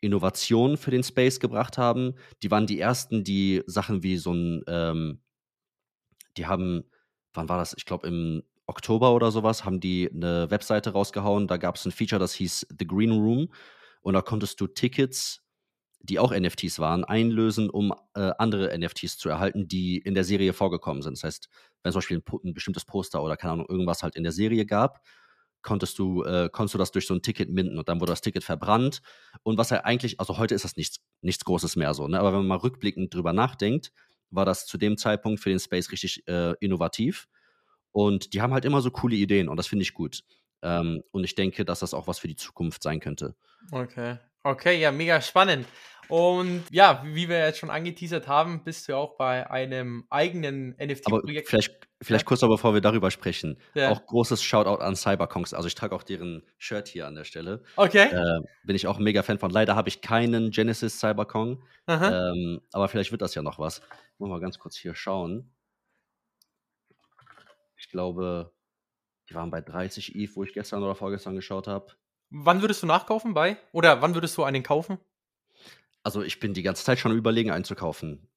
Innovationen 0.05 0.77
für 0.77 0.91
den 0.91 1.03
Space 1.03 1.41
gebracht 1.41 1.79
haben. 1.79 2.15
Die 2.43 2.51
waren 2.51 2.67
die 2.67 2.81
ersten, 2.81 3.25
die 3.25 3.63
Sachen 3.67 4.03
wie 4.03 4.17
so 4.17 4.33
ein 4.33 4.63
ähm, 4.67 5.21
die 6.37 6.47
haben, 6.47 6.85
wann 7.33 7.49
war 7.49 7.59
das? 7.59 7.75
Ich 7.77 7.85
glaube, 7.85 8.07
im 8.09 8.43
Oktober 8.67 9.15
oder 9.15 9.31
sowas 9.31 9.65
haben 9.65 9.81
die 9.81 10.11
eine 10.11 10.51
Webseite 10.51 10.91
rausgehauen. 10.91 11.47
Da 11.47 11.57
gab 11.57 11.77
es 11.77 11.85
ein 11.85 11.93
Feature, 11.93 12.19
das 12.19 12.35
hieß 12.35 12.67
The 12.79 12.87
Green 12.87 13.13
Room. 13.13 13.53
Und 14.01 14.15
da 14.15 14.23
konntest 14.23 14.61
du 14.61 14.67
Tickets, 14.67 15.43
die 16.01 16.19
auch 16.19 16.35
NFTs 16.35 16.79
waren, 16.79 17.05
einlösen, 17.05 17.71
um 17.71 17.95
äh, 18.15 18.33
andere 18.39 18.77
NFTs 18.79 19.17
zu 19.17 19.29
erhalten, 19.29 19.69
die 19.69 19.99
in 19.99 20.15
der 20.15 20.25
Serie 20.25 20.53
vorgekommen 20.53 21.03
sind. 21.03 21.17
Das 21.19 21.25
heißt, 21.25 21.49
wenn 21.83 21.93
zum 21.93 21.99
Beispiel 21.99 22.19
ein, 22.19 22.39
ein, 22.45 22.55
bestimmtes 22.55 22.85
Poster 22.85 23.23
oder 23.23 23.37
keine 23.37 23.55
Ahnung, 23.55 23.67
irgendwas 23.69 24.03
halt 24.03 24.17
in 24.17 24.23
der 24.23 24.33
Serie 24.33 24.67
gab, 24.67 25.01
konntest 25.65 25.99
du, 25.99 26.23
äh, 26.23 26.49
konntest 26.53 26.75
du 26.75 26.79
das 26.79 26.93
durch 26.93 27.09
so 27.09 27.15
ein 27.15 27.23
Ticket 27.23 27.51
minden 27.51 27.79
und 27.79 27.89
dann 27.89 28.01
wurde 28.01 28.13
das 28.13 28.21
Ticket 28.21 28.45
verbrannt. 28.45 29.03
Und 29.43 29.59
was 29.59 29.73
er 29.73 29.85
eigentlich, 29.85 30.21
also 30.21 30.39
heute 30.39 30.55
ist 30.55 30.65
das 30.65 30.77
nichts, 30.77 31.01
nichts 31.23 31.45
Großes 31.45 31.75
mehr 31.75 31.95
so, 31.95 32.07
ne? 32.07 32.21
Aber 32.21 32.29
wenn 32.29 32.41
man 32.41 32.47
mal 32.47 32.59
rückblickend 32.59 33.13
drüber 33.13 33.33
nachdenkt, 33.33 33.93
war 34.31 34.45
das 34.45 34.67
zu 34.67 34.79
dem 34.79 34.97
Zeitpunkt 34.97 35.41
für 35.41 35.51
den 35.51 35.59
Space 35.59 35.91
richtig 35.91 36.27
äh, 36.29 36.55
innovativ. 36.61 37.27
Und 37.91 38.33
die 38.35 38.43
haben 38.43 38.53
halt 38.53 38.65
immer 38.65 38.81
so 38.81 38.91
coole 38.91 39.17
Ideen 39.17 39.49
und 39.49 39.57
das 39.57 39.67
finde 39.67 39.83
ich 39.83 39.95
gut. 39.95 40.23
Ähm, 40.63 41.03
und 41.11 41.25
ich 41.25 41.35
denke, 41.35 41.65
dass 41.65 41.81
das 41.81 41.95
auch 41.95 42.07
was 42.07 42.19
für 42.19 42.29
die 42.29 42.37
Zukunft 42.37 42.83
sein 42.83 43.01
könnte. 43.01 43.35
Okay. 43.73 44.19
Okay, 44.47 44.79
ja, 44.79 44.93
mega 44.93 45.23
spannend. 45.23 45.67
Und 46.09 46.65
ja, 46.71 47.03
wie 47.05 47.29
wir 47.29 47.39
jetzt 47.39 47.59
schon 47.59 47.71
angeteasert 47.71 48.29
haben, 48.29 48.65
bist 48.65 48.89
du 48.89 48.97
auch 48.97 49.17
bei 49.17 49.51
einem 49.51 50.05
eigenen 50.11 50.71
NFT-Projekt. 50.73 51.49
Vielleicht, 51.49 51.89
vielleicht 52.03 52.25
ja. 52.25 52.29
kurz 52.29 52.43
noch, 52.43 52.49
bevor 52.49 52.75
wir 52.75 52.81
darüber 52.81 53.11
sprechen. 53.11 53.59
Ja. 53.75 53.91
Auch 53.91 54.05
großes 54.07 54.43
Shoutout 54.43 54.83
an 54.83 54.97
Cyberkonks. 54.97 55.55
Also 55.55 55.69
ich 55.69 55.75
trage 55.75 55.95
auch 55.95 56.03
deren 56.03 56.43
Shirt 56.59 56.89
hier 56.89 57.07
an 57.07 57.15
der 57.15 57.25
Stelle. 57.25 57.63
Okay. 57.77 58.09
Äh, 58.13 58.41
bin 58.65 58.77
ich 58.77 58.87
auch 58.87 58.99
ein 58.99 59.05
mega 59.05 59.23
Fan 59.23 59.39
von. 59.39 59.51
Leider 59.51 59.77
habe 59.77 59.89
ich 59.89 60.01
keinen 60.01 60.51
Genesis 60.51 60.99
Cyberkong. 61.01 61.63
Ähm, 61.87 62.61
aber 62.73 62.89
vielleicht 62.89 63.11
wird 63.11 63.23
das 63.23 63.35
ja 63.35 63.43
noch 63.43 63.59
was. 63.59 63.81
Muss 64.19 64.29
mal 64.29 64.41
ganz 64.41 64.59
kurz 64.59 64.77
hier 64.77 64.95
schauen. 64.95 65.51
Ich 67.77 67.91
glaube, 67.91 68.53
die 69.29 69.35
waren 69.35 69.51
bei 69.51 69.61
30 69.61 70.15
ETH, 70.17 70.37
wo 70.37 70.45
ich 70.45 70.53
gestern 70.53 70.83
oder 70.83 70.95
vorgestern 70.95 71.35
geschaut 71.35 71.67
habe. 71.67 71.93
Wann 72.31 72.63
würdest 72.63 72.83
du 72.83 72.87
nachkaufen 72.87 73.35
bei? 73.35 73.59
Oder 73.73 74.03
wann 74.03 74.15
würdest 74.15 74.37
du 74.37 74.45
einen 74.45 74.63
kaufen? 74.63 74.99
Also 76.05 76.23
ich 76.23 76.39
bin 76.39 76.55
die 76.55 76.63
ganze 76.63 76.85
Zeit 76.85 76.99
schon 77.01 77.17
überlegen, 77.17 77.51
einen 77.51 77.65
zu 77.65 77.75
kaufen. 77.75 78.29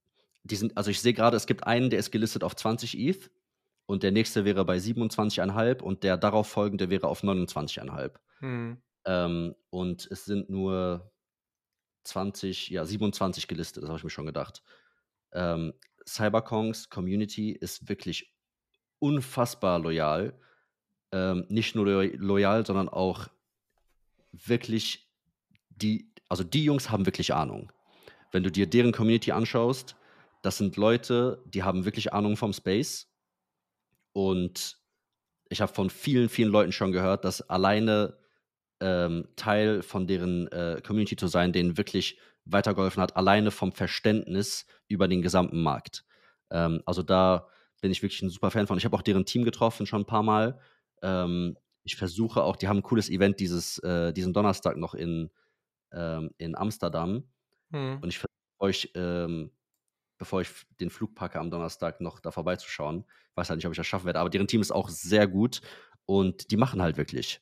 Die 0.44 0.56
sind, 0.56 0.76
also 0.78 0.90
ich 0.90 1.02
sehe 1.02 1.14
gerade, 1.14 1.38
es 1.38 1.46
gibt 1.46 1.68
einen, 1.68 1.90
der 1.90 2.00
ist 2.00 2.12
gelistet 2.12 2.44
auf 2.44 2.56
20 2.56 2.98
ETH 2.98 3.30
und 3.86 4.04
der 4.04 4.12
nächste 4.12 4.46
wäre 4.46 4.66
bei 4.66 4.78
27,5 4.78 5.82
und 5.82 6.04
der 6.04 6.18
darauf 6.18 6.48
folgende 6.48 6.90
wäre 6.90 7.08
auf 7.08 7.24
29,5. 7.24 8.14
Hm. 8.40 8.78
Ähm, 9.06 9.56
und 9.70 10.08
es 10.10 10.26
sind 10.26 10.50
nur 10.50 11.12
20, 12.06 12.70
ja, 12.70 12.86
27 12.86 13.48
gelistet, 13.48 13.84
das 13.84 13.90
habe 13.90 13.98
ich 13.98 14.04
mir 14.04 14.10
schon 14.10 14.26
gedacht. 14.26 14.64
Ähm, 15.34 15.74
Cyberkongs 16.08 16.90
Community 16.90 17.52
ist 17.52 17.90
wirklich 17.90 18.34
unfassbar 19.00 19.80
loyal. 19.80 20.40
Ähm, 21.12 21.46
nicht 21.50 21.76
nur 21.76 21.86
loyal, 21.86 22.66
sondern 22.66 22.88
auch 22.88 23.28
wirklich 24.32 25.10
die, 25.70 26.14
also 26.30 26.44
die 26.44 26.64
Jungs 26.64 26.90
haben 26.90 27.06
wirklich 27.06 27.34
Ahnung. 27.34 27.72
Wenn 28.32 28.44
du 28.44 28.52
dir 28.52 28.68
deren 28.68 28.92
Community 28.92 29.32
anschaust, 29.32 29.96
das 30.42 30.58
sind 30.58 30.78
Leute, 30.78 31.44
die 31.46 31.64
haben 31.64 31.86
wirklich 31.86 32.14
Ahnung 32.14 32.38
vom 32.38 32.54
Space. 32.54 33.10
Und 34.14 34.78
ich 35.50 35.62
habe 35.62 35.74
von 35.74 35.90
vielen, 35.90 36.30
vielen 36.30 36.52
Leuten 36.52 36.72
schon 36.72 36.92
gehört, 36.92 37.26
dass 37.26 37.42
alleine 37.50 38.18
ähm, 38.80 39.28
Teil 39.36 39.82
von 39.82 40.08
deren 40.08 40.48
äh, 40.52 40.82
Community 40.86 41.16
zu 41.16 41.28
sein, 41.28 41.54
denen 41.54 41.78
wirklich 41.78 42.20
weitergeholfen 42.46 43.02
hat, 43.02 43.16
alleine 43.16 43.52
vom 43.52 43.72
Verständnis 43.72 44.66
über 44.88 45.08
den 45.08 45.22
gesamten 45.22 45.62
Markt. 45.62 46.06
Ähm, 46.50 46.82
also 46.86 47.04
da 47.04 47.48
bin 47.82 47.92
ich 47.92 48.02
wirklich 48.02 48.22
ein 48.22 48.30
super 48.30 48.52
Fan 48.52 48.68
von. 48.68 48.78
Ich 48.78 48.86
habe 48.86 48.96
auch 48.96 49.02
deren 49.02 49.26
Team 49.26 49.44
getroffen 49.44 49.86
schon 49.86 50.02
ein 50.02 50.08
paar 50.08 50.24
Mal. 50.24 50.60
Ähm, 51.02 51.58
ich 51.84 51.96
versuche 51.96 52.44
auch, 52.44 52.56
die 52.56 52.68
haben 52.68 52.78
ein 52.78 52.84
cooles 52.84 53.10
Event 53.10 53.40
dieses, 53.40 53.80
äh, 53.80 54.14
diesen 54.14 54.34
Donnerstag 54.34 54.78
noch 54.78 54.94
in, 54.94 55.30
ähm, 55.92 56.32
in 56.38 56.56
Amsterdam. 56.56 57.24
Hm. 57.72 58.00
Und 58.02 58.10
ich 58.10 58.20
versuche 58.20 58.32
euch, 58.60 58.92
ähm, 58.96 59.52
bevor 60.18 60.42
ich 60.42 60.50
den 60.80 60.90
Flug 60.90 61.16
packe 61.16 61.40
am 61.40 61.52
Donnerstag, 61.52 62.02
noch 62.02 62.20
da 62.20 62.32
vorbeizuschauen. 62.32 63.06
Ich 63.32 63.38
weiß 63.38 63.50
halt 63.50 63.58
nicht, 63.58 63.66
ob 63.66 63.74
ich 63.74 63.78
das 63.78 63.88
schaffen 63.88 64.06
werde, 64.06 64.20
aber 64.20 64.30
deren 64.30 64.48
Team 64.48 64.62
ist 64.62 64.72
auch 64.72 64.90
sehr 64.90 65.28
gut 65.28 65.62
und 66.06 66.52
die 66.52 66.58
machen 66.58 66.82
halt 66.82 66.98
wirklich. 66.98 67.42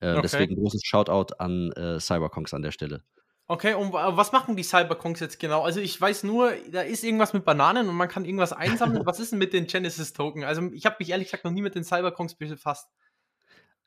Äh, 0.00 0.12
okay. 0.12 0.22
Deswegen 0.22 0.56
großes 0.56 0.82
Shoutout 0.84 1.34
an 1.38 1.72
äh, 1.72 2.00
Cyberkonks 2.00 2.54
an 2.54 2.62
der 2.62 2.72
Stelle. 2.72 3.02
Okay, 3.48 3.74
und 3.74 3.92
was 3.92 4.32
machen 4.32 4.56
die 4.56 4.64
Cyberkonks 4.64 5.20
jetzt 5.20 5.38
genau? 5.38 5.62
Also 5.62 5.78
ich 5.78 6.00
weiß 6.00 6.24
nur, 6.24 6.52
da 6.72 6.82
ist 6.82 7.04
irgendwas 7.04 7.32
mit 7.32 7.44
Bananen 7.44 7.88
und 7.88 7.94
man 7.94 8.08
kann 8.08 8.24
irgendwas 8.24 8.52
einsammeln. 8.52 9.02
was 9.06 9.20
ist 9.20 9.30
denn 9.30 9.38
mit 9.38 9.52
den 9.52 9.68
Genesis-Token? 9.68 10.42
Also 10.42 10.62
ich 10.72 10.84
habe 10.84 10.96
mich 10.98 11.10
ehrlich 11.10 11.28
gesagt 11.28 11.44
noch 11.44 11.52
nie 11.52 11.62
mit 11.62 11.76
den 11.76 11.84
Cyberkonks 11.84 12.34
befasst. 12.34 12.88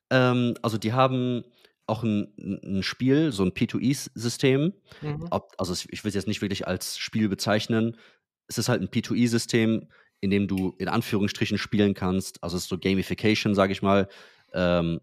Ähm, 0.09 0.55
also 0.61 0.77
die 0.77 0.93
haben 0.93 1.43
auch 1.89 2.03
ein, 2.03 2.34
ein 2.38 2.84
Spiel, 2.84 3.31
so 3.31 3.43
ein 3.43 3.51
P2E-System. 3.51 4.74
Mhm. 5.01 5.29
Also 5.58 5.74
ich 5.89 6.03
will 6.03 6.10
es 6.10 6.15
jetzt 6.15 6.27
nicht 6.27 6.41
wirklich 6.41 6.67
als 6.67 6.98
Spiel 6.98 7.29
bezeichnen. 7.29 7.98
es 8.48 8.58
ist 8.58 8.69
halt 8.69 8.81
ein 8.81 8.89
P2E-System, 8.89 9.88
in 10.22 10.29
dem 10.29 10.48
du 10.48 10.75
in 10.77 10.88
Anführungsstrichen 10.88 11.58
spielen 11.58 11.93
kannst. 11.93 12.43
Also 12.43 12.58
es 12.58 12.63
ist 12.63 12.69
so 12.69 12.77
Gamification, 12.77 13.55
sage 13.55 13.74
ich 13.74 13.81
mal. 13.81 14.08
Ähm, 14.53 15.01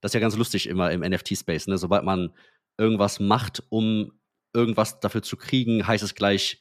das 0.00 0.10
ist 0.10 0.14
ja 0.14 0.20
ganz 0.20 0.36
lustig 0.36 0.68
immer 0.68 0.90
im 0.90 1.00
NFT-Space. 1.00 1.66
Ne? 1.66 1.78
Sobald 1.78 2.04
man 2.04 2.32
irgendwas 2.78 3.20
macht, 3.20 3.62
um 3.68 4.12
irgendwas 4.54 5.00
dafür 5.00 5.22
zu 5.22 5.36
kriegen, 5.36 5.86
heißt 5.86 6.04
es 6.04 6.14
gleich, 6.14 6.60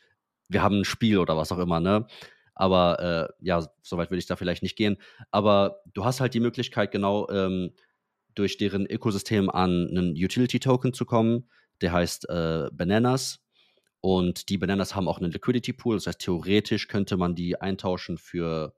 wir 0.50 0.62
haben 0.62 0.80
ein 0.80 0.86
Spiel 0.86 1.18
oder 1.18 1.38
was 1.38 1.52
auch 1.52 1.60
immer. 1.60 1.80
Ne? 1.80 2.08
Aber 2.56 3.00
äh, 3.00 3.46
ja, 3.46 3.68
soweit 3.82 4.12
würde 4.12 4.20
ich 4.20 4.26
da 4.26 4.36
vielleicht 4.36 4.64
nicht 4.64 4.76
gehen. 4.76 4.98
Aber 5.32 5.82
du 5.94 6.06
hast 6.06 6.20
halt 6.20 6.34
die 6.34 6.40
Möglichkeit, 6.40 6.92
genau 6.92 7.30
ähm, 7.30 7.72
durch 8.36 8.58
deren 8.58 8.86
Ökosystem 8.86 9.50
an 9.50 9.88
einen 9.90 10.12
Utility-Token 10.12 10.94
zu 10.94 11.06
kommen. 11.06 11.50
Der 11.82 11.92
heißt 11.92 12.30
äh, 12.30 12.70
Bananas. 12.72 13.40
Und 14.02 14.50
die 14.50 14.58
Bananas 14.58 14.96
haben 14.96 15.08
auch 15.08 15.20
einen 15.20 15.32
Liquidity 15.32 15.74
Pool. 15.74 15.96
Das 15.96 16.08
heißt, 16.08 16.20
theoretisch 16.20 16.88
könnte 16.88 17.18
man 17.18 17.36
die 17.36 17.60
eintauschen 17.62 18.18
für 18.18 18.74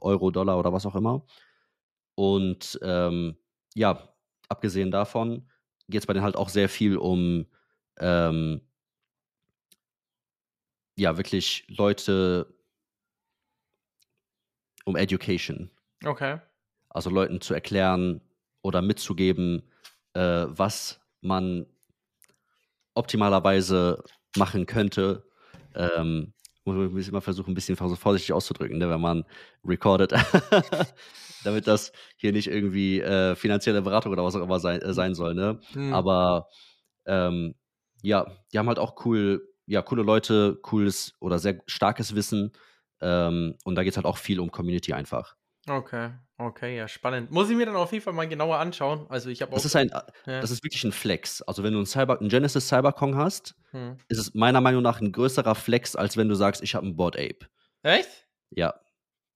Euro, 0.00 0.30
Dollar 0.30 0.58
oder 0.58 0.72
was 0.72 0.86
auch 0.86 0.96
immer. 0.96 1.24
Und 2.14 2.78
ähm, 2.82 3.36
ja, 3.74 4.12
abgesehen 4.48 4.90
davon 4.90 5.48
geht 5.88 6.02
es 6.02 6.06
bei 6.06 6.12
denen 6.12 6.24
halt 6.24 6.36
auch 6.36 6.48
sehr 6.48 6.68
viel 6.68 6.96
um 6.96 7.46
ähm, 7.98 8.60
ja, 10.96 11.16
wirklich 11.16 11.64
Leute 11.68 12.52
um 14.84 14.96
Education. 14.96 15.70
Okay. 16.04 16.40
Also 16.88 17.10
Leuten 17.10 17.40
zu 17.40 17.54
erklären 17.54 18.20
oder 18.62 18.82
mitzugeben, 18.82 19.62
äh, 20.14 20.46
was 20.48 21.00
man 21.20 21.66
optimalerweise 22.94 24.02
machen 24.36 24.66
könnte. 24.66 25.24
Ähm, 25.74 26.32
muss 26.64 26.76
man 26.76 27.02
immer 27.02 27.20
versuchen, 27.20 27.52
ein 27.52 27.54
bisschen 27.54 27.76
vorsichtig 27.76 28.32
auszudrücken, 28.32 28.78
ne, 28.78 28.90
wenn 28.90 29.00
man 29.00 29.24
recordet. 29.64 30.12
Damit 31.44 31.66
das 31.66 31.92
hier 32.16 32.32
nicht 32.32 32.48
irgendwie 32.48 33.00
äh, 33.00 33.36
finanzielle 33.36 33.80
Beratung 33.80 34.12
oder 34.12 34.24
was 34.24 34.34
auch 34.34 34.42
immer 34.42 34.60
sein, 34.60 34.82
äh, 34.82 34.92
sein 34.92 35.14
soll. 35.14 35.34
Ne? 35.34 35.60
Hm. 35.72 35.94
Aber 35.94 36.48
ähm, 37.06 37.54
ja, 38.02 38.26
die 38.52 38.58
haben 38.58 38.68
halt 38.68 38.78
auch 38.78 39.04
cool, 39.04 39.48
ja, 39.66 39.82
coole 39.82 40.02
Leute, 40.02 40.58
cooles 40.62 41.14
oder 41.20 41.38
sehr 41.38 41.60
starkes 41.66 42.14
Wissen. 42.14 42.52
Ähm, 43.00 43.54
und 43.64 43.76
da 43.76 43.84
geht 43.84 43.92
es 43.92 43.96
halt 43.96 44.06
auch 44.06 44.18
viel 44.18 44.40
um 44.40 44.50
Community 44.50 44.92
einfach. 44.92 45.36
Okay, 45.68 46.10
okay, 46.38 46.76
ja, 46.76 46.88
spannend. 46.88 47.30
Muss 47.30 47.50
ich 47.50 47.56
mir 47.56 47.66
dann 47.66 47.76
auf 47.76 47.92
jeden 47.92 48.02
Fall 48.02 48.12
mal 48.12 48.28
genauer 48.28 48.58
anschauen. 48.58 49.06
Also 49.08 49.28
ich 49.28 49.42
habe 49.42 49.52
Das 49.52 49.64
ist 49.64 49.76
ein, 49.76 49.90
ja. 49.90 50.40
das 50.40 50.50
ist 50.50 50.64
wirklich 50.64 50.84
ein 50.84 50.92
Flex. 50.92 51.42
Also 51.42 51.62
wenn 51.62 51.72
du 51.72 51.78
einen, 51.78 51.86
Cyber, 51.86 52.18
einen 52.18 52.28
Genesis 52.28 52.68
Cyberkong 52.68 53.16
hast, 53.16 53.54
hm. 53.70 53.98
ist 54.08 54.18
es 54.18 54.34
meiner 54.34 54.60
Meinung 54.60 54.82
nach 54.82 55.00
ein 55.00 55.12
größerer 55.12 55.54
Flex, 55.54 55.96
als 55.96 56.16
wenn 56.16 56.28
du 56.28 56.34
sagst, 56.34 56.62
ich 56.62 56.74
habe 56.74 56.86
einen 56.86 56.96
Board 56.96 57.16
Ape. 57.16 57.46
Echt? 57.82 58.26
Ja, 58.50 58.74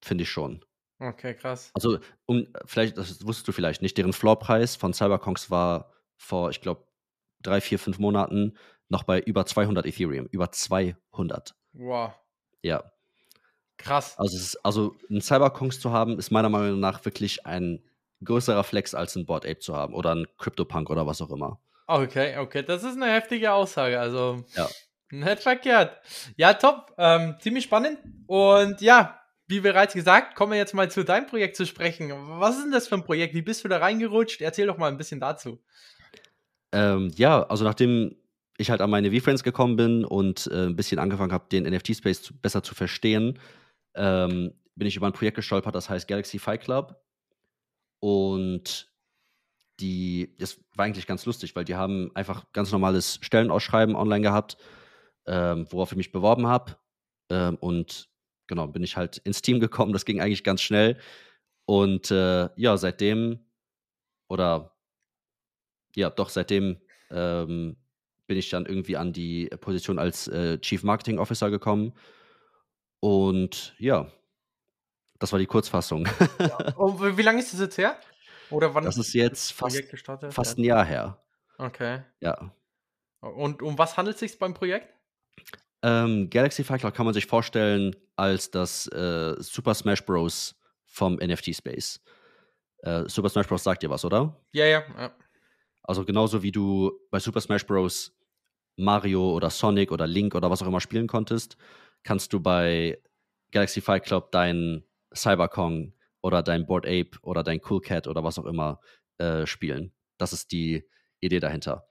finde 0.00 0.22
ich 0.22 0.30
schon. 0.30 0.64
Okay, 0.98 1.34
krass. 1.34 1.70
Also, 1.74 1.98
um, 2.26 2.46
vielleicht, 2.64 2.96
das 2.96 3.26
wusstest 3.26 3.48
du 3.48 3.52
vielleicht 3.52 3.82
nicht, 3.82 3.98
deren 3.98 4.12
Floorpreis 4.12 4.76
von 4.76 4.94
Cyberkongs 4.94 5.50
war 5.50 5.92
vor, 6.16 6.50
ich 6.50 6.60
glaube, 6.60 6.86
drei, 7.42 7.60
vier, 7.60 7.78
fünf 7.78 7.98
Monaten 7.98 8.56
noch 8.88 9.02
bei 9.02 9.20
über 9.20 9.44
200 9.44 9.84
Ethereum. 9.86 10.26
Über 10.30 10.52
200. 10.52 11.56
Wow. 11.72 12.12
Ja. 12.62 12.92
Krass. 13.82 14.18
Also, 14.18 14.36
ist, 14.36 14.56
also 14.64 14.94
einen 15.10 15.20
Cyberkongs 15.20 15.80
zu 15.80 15.92
haben, 15.92 16.18
ist 16.18 16.30
meiner 16.30 16.48
Meinung 16.48 16.80
nach 16.80 17.04
wirklich 17.04 17.46
ein 17.46 17.82
größerer 18.24 18.64
Flex 18.64 18.94
als 18.94 19.16
ein 19.16 19.26
Board 19.26 19.44
Ape 19.44 19.58
zu 19.58 19.76
haben 19.76 19.94
oder 19.94 20.14
ein 20.14 20.26
CryptoPunk 20.38 20.90
oder 20.90 21.06
was 21.06 21.20
auch 21.20 21.30
immer. 21.30 21.60
Okay, 21.86 22.38
okay, 22.38 22.62
das 22.62 22.84
ist 22.84 22.96
eine 22.96 23.12
heftige 23.12 23.52
Aussage. 23.52 23.98
Also, 23.98 24.44
ja. 24.54 24.68
nicht 25.10 25.42
verkehrt. 25.42 25.98
Ja, 26.36 26.54
top. 26.54 26.94
Ähm, 26.96 27.36
ziemlich 27.40 27.64
spannend. 27.64 27.98
Und 28.26 28.80
ja, 28.80 29.20
wie 29.48 29.60
bereits 29.60 29.94
gesagt, 29.94 30.34
kommen 30.36 30.52
wir 30.52 30.58
jetzt 30.58 30.74
mal 30.74 30.90
zu 30.90 31.04
deinem 31.04 31.26
Projekt 31.26 31.56
zu 31.56 31.66
sprechen. 31.66 32.12
Was 32.38 32.56
ist 32.56 32.64
denn 32.64 32.72
das 32.72 32.88
für 32.88 32.94
ein 32.94 33.04
Projekt? 33.04 33.34
Wie 33.34 33.42
bist 33.42 33.64
du 33.64 33.68
da 33.68 33.78
reingerutscht? 33.78 34.40
Erzähl 34.40 34.66
doch 34.66 34.78
mal 34.78 34.88
ein 34.88 34.96
bisschen 34.96 35.20
dazu. 35.20 35.60
Ähm, 36.72 37.12
ja, 37.16 37.42
also 37.42 37.64
nachdem 37.64 38.16
ich 38.56 38.70
halt 38.70 38.80
an 38.80 38.90
meine 38.90 39.12
V-Friends 39.12 39.42
gekommen 39.42 39.76
bin 39.76 40.04
und 40.04 40.48
äh, 40.52 40.66
ein 40.66 40.76
bisschen 40.76 40.98
angefangen 40.98 41.32
habe, 41.32 41.44
den 41.50 41.64
NFT-Space 41.64 42.32
besser 42.40 42.62
zu 42.62 42.74
verstehen, 42.74 43.38
ähm, 43.94 44.52
bin 44.74 44.86
ich 44.86 44.96
über 44.96 45.06
ein 45.06 45.12
Projekt 45.12 45.36
gestolpert, 45.36 45.74
das 45.74 45.90
heißt 45.90 46.08
Galaxy 46.08 46.38
Fight 46.38 46.62
Club. 46.62 47.00
Und 48.00 48.92
die, 49.80 50.34
das 50.38 50.60
war 50.74 50.86
eigentlich 50.86 51.06
ganz 51.06 51.24
lustig, 51.26 51.54
weil 51.56 51.64
die 51.64 51.76
haben 51.76 52.10
einfach 52.14 52.52
ganz 52.52 52.72
normales 52.72 53.18
Stellenausschreiben 53.22 53.94
online 53.94 54.22
gehabt, 54.22 54.56
ähm, 55.26 55.66
worauf 55.70 55.92
ich 55.92 55.96
mich 55.96 56.12
beworben 56.12 56.46
habe. 56.46 56.76
Ähm, 57.30 57.56
und 57.56 58.08
genau, 58.46 58.66
bin 58.68 58.82
ich 58.82 58.96
halt 58.96 59.18
ins 59.18 59.42
Team 59.42 59.60
gekommen. 59.60 59.92
Das 59.92 60.04
ging 60.04 60.20
eigentlich 60.20 60.44
ganz 60.44 60.62
schnell. 60.62 60.98
Und 61.64 62.10
äh, 62.10 62.48
ja, 62.56 62.76
seitdem, 62.76 63.40
oder 64.28 64.76
ja, 65.94 66.10
doch, 66.10 66.28
seitdem 66.28 66.80
ähm, 67.10 67.76
bin 68.26 68.38
ich 68.38 68.50
dann 68.50 68.66
irgendwie 68.66 68.96
an 68.96 69.12
die 69.12 69.46
Position 69.60 69.98
als 69.98 70.28
äh, 70.28 70.58
Chief 70.58 70.82
Marketing 70.82 71.18
Officer 71.18 71.50
gekommen. 71.50 71.92
Und 73.02 73.74
ja, 73.78 74.06
das 75.18 75.32
war 75.32 75.40
die 75.40 75.46
Kurzfassung. 75.46 76.06
Ja. 76.38 76.56
Und 76.76 77.16
wie 77.16 77.22
lange 77.22 77.40
ist 77.40 77.52
das 77.52 77.58
jetzt 77.58 77.76
her? 77.76 77.98
Oder 78.48 78.72
wann 78.74 78.84
das 78.84 78.96
ist 78.96 79.12
jetzt 79.12 79.52
fast, 79.52 79.82
fast 80.30 80.58
ein 80.58 80.62
Jahr 80.62 80.84
her. 80.84 81.20
Okay. 81.58 82.02
Ja. 82.20 82.54
Und 83.20 83.60
um 83.60 83.76
was 83.76 83.96
handelt 83.96 84.14
es 84.14 84.20
sich 84.20 84.38
beim 84.38 84.54
Projekt? 84.54 84.94
Ähm, 85.82 86.30
Galaxy 86.30 86.62
Fighter 86.62 86.92
kann 86.92 87.04
man 87.04 87.12
sich 87.12 87.26
vorstellen 87.26 87.96
als 88.14 88.52
das 88.52 88.86
äh, 88.88 89.34
Super 89.40 89.74
Smash 89.74 90.04
Bros. 90.04 90.54
vom 90.84 91.14
NFT-Space. 91.16 92.00
Äh, 92.84 93.08
Super 93.08 93.30
Smash 93.30 93.48
Bros. 93.48 93.64
sagt 93.64 93.82
dir 93.82 93.90
was, 93.90 94.04
oder? 94.04 94.40
Ja, 94.52 94.66
ja, 94.66 94.84
ja. 94.96 95.12
Also 95.82 96.04
genauso 96.04 96.44
wie 96.44 96.52
du 96.52 96.92
bei 97.10 97.18
Super 97.18 97.40
Smash 97.40 97.66
Bros. 97.66 98.12
Mario 98.76 99.32
oder 99.32 99.50
Sonic 99.50 99.90
oder 99.90 100.06
Link 100.06 100.36
oder 100.36 100.50
was 100.50 100.62
auch 100.62 100.68
immer 100.68 100.80
spielen 100.80 101.08
konntest, 101.08 101.56
kannst 102.02 102.32
du 102.32 102.40
bei 102.40 103.00
Galaxy 103.50 103.80
Fight 103.80 104.04
Club 104.04 104.32
dein 104.32 104.84
Cyberkong 105.14 105.94
oder 106.22 106.42
dein 106.42 106.66
Board 106.66 106.86
Ape 106.86 107.18
oder 107.22 107.42
dein 107.42 107.60
Cool 107.68 107.80
Cat 107.80 108.06
oder 108.06 108.24
was 108.24 108.38
auch 108.38 108.46
immer 108.46 108.80
äh, 109.18 109.46
spielen. 109.46 109.92
Das 110.18 110.32
ist 110.32 110.52
die 110.52 110.88
Idee 111.20 111.40
dahinter. 111.40 111.86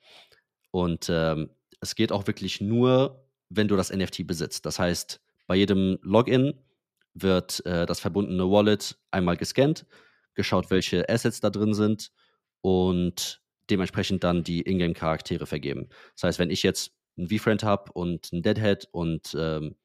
Und 0.71 1.10
ähm, 1.10 1.50
es 1.82 1.95
geht 1.95 2.12
auch 2.12 2.28
wirklich 2.28 2.62
nur, 2.62 3.28
wenn 3.50 3.67
du 3.67 3.76
das 3.76 3.91
NFT 3.91 4.26
besitzt. 4.26 4.65
Das 4.65 4.80
heißt, 4.80 5.21
bei 5.47 5.56
jedem 5.56 6.00
Login 6.02 6.54
wird 7.13 7.65
äh, 7.65 7.86
das 7.86 8.00
verbundene 8.00 8.50
Wallet 8.50 8.97
einmal 9.12 9.38
gescannt, 9.38 9.86
geschaut, 10.34 10.71
welche 10.71 11.10
Assets 11.10 11.41
da 11.41 11.50
drin 11.50 11.74
sind 11.74 12.12
und 12.62 13.41
dementsprechend 13.69 14.24
dann 14.24 14.43
die 14.43 14.62
Ingame-Charaktere 14.62 15.45
vergeben. 15.45 15.89
Das 16.15 16.24
heißt, 16.24 16.39
wenn 16.39 16.50
ich 16.50 16.63
jetzt 16.63 16.93
einen 17.17 17.28
V-Friend 17.28 17.63
habe 17.63 17.91
und 17.91 18.30
einen 18.32 18.43
Deadhead 18.43 18.88
und 18.91 19.36
ähm, 19.38 19.76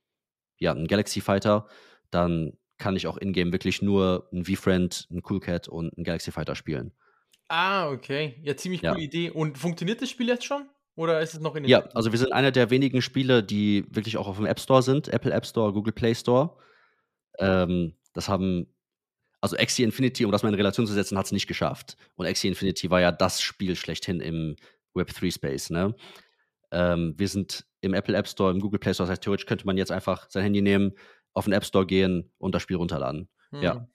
ja, 0.59 0.73
einen 0.73 0.87
Galaxy 0.87 1.21
Fighter, 1.21 1.66
dann 2.11 2.53
kann 2.79 2.97
ich 2.97 3.07
auch 3.07 3.16
in-game 3.16 3.53
wirklich 3.53 3.83
nur 3.83 4.29
einen 4.33 4.45
V-Friend, 4.45 5.09
einen 5.11 5.23
Cool 5.29 5.40
Cat 5.40 5.69
und 5.69 5.97
einen 5.97 6.05
Galaxy 6.05 6.33
Fighter 6.33 6.55
spielen. 6.55 6.92
Ah, 7.49 7.90
okay. 7.90 8.37
Ja, 8.42 8.57
ziemlich 8.57 8.83
coole 8.83 8.99
ja. 8.99 9.05
Idee. 9.05 9.31
Und 9.31 9.57
funktioniert 9.59 10.03
das 10.03 10.11
Spiel 10.11 10.29
jetzt 10.29 10.45
schon? 10.45 10.69
Oder 10.97 11.21
ist 11.21 11.35
es 11.35 11.40
noch 11.40 11.55
in 11.55 11.62
den 11.62 11.71
Ja, 11.71 11.87
also 11.95 12.11
wir 12.11 12.19
sind 12.19 12.33
einer 12.33 12.51
der 12.51 12.71
wenigen 12.71 13.03
Spiele, 13.03 13.42
die 13.42 13.85
wirklich 13.90 14.16
auch 14.16 14.27
auf 14.27 14.37
dem 14.37 14.47
App 14.47 14.59
Store 14.59 14.83
sind. 14.83 15.09
Apple 15.09 15.33
App 15.33 15.47
Store, 15.47 15.73
Google 15.73 15.92
Play 15.92 16.14
Store. 16.14 16.57
Ähm, 17.38 17.95
das 18.14 18.29
haben, 18.29 18.66
also 19.40 19.57
Axie 19.57 19.83
Infinity, 19.83 20.25
um 20.25 20.33
das 20.33 20.42
mal 20.42 20.49
in 20.49 20.55
Relation 20.55 20.87
zu 20.87 20.95
setzen, 20.95 21.19
hat 21.19 21.27
es 21.27 21.33
nicht 21.33 21.47
geschafft. 21.47 21.97
Und 22.16 22.27
Axie 22.27 22.49
Infinity 22.49 22.90
war 22.90 23.01
ja 23.01 23.12
das 23.12 23.42
Spiel 23.42 23.77
schlechthin 23.77 24.21
im 24.21 24.57
Web3-Space, 24.95 25.71
ne? 25.71 25.95
Ähm, 26.73 27.14
wir 27.16 27.29
sind 27.29 27.66
im 27.87 27.94
Apple 27.94 28.16
App 28.16 28.29
Store, 28.29 28.51
im 28.51 28.61
Google 28.61 28.79
Play 28.79 28.94
Store. 28.94 29.07
Das 29.07 29.12
heißt, 29.12 29.22
theoretisch 29.22 29.46
könnte 29.46 29.66
man 29.66 29.77
jetzt 29.77 29.92
einfach 29.92 30.29
sein 30.31 30.42
Handy 30.42 30.62
nehmen, 30.62 30.92
auf 31.33 31.44
den 31.44 31.53
App 31.53 31.64
Store 31.64 31.87
gehen 31.87 32.33
und 32.38 32.55
das 32.55 32.62
Spiel 32.62 32.77
runterladen. 32.77 33.29
Hm. 33.51 33.62
Ja. 33.62 33.88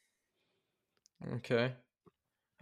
Okay. 1.35 1.75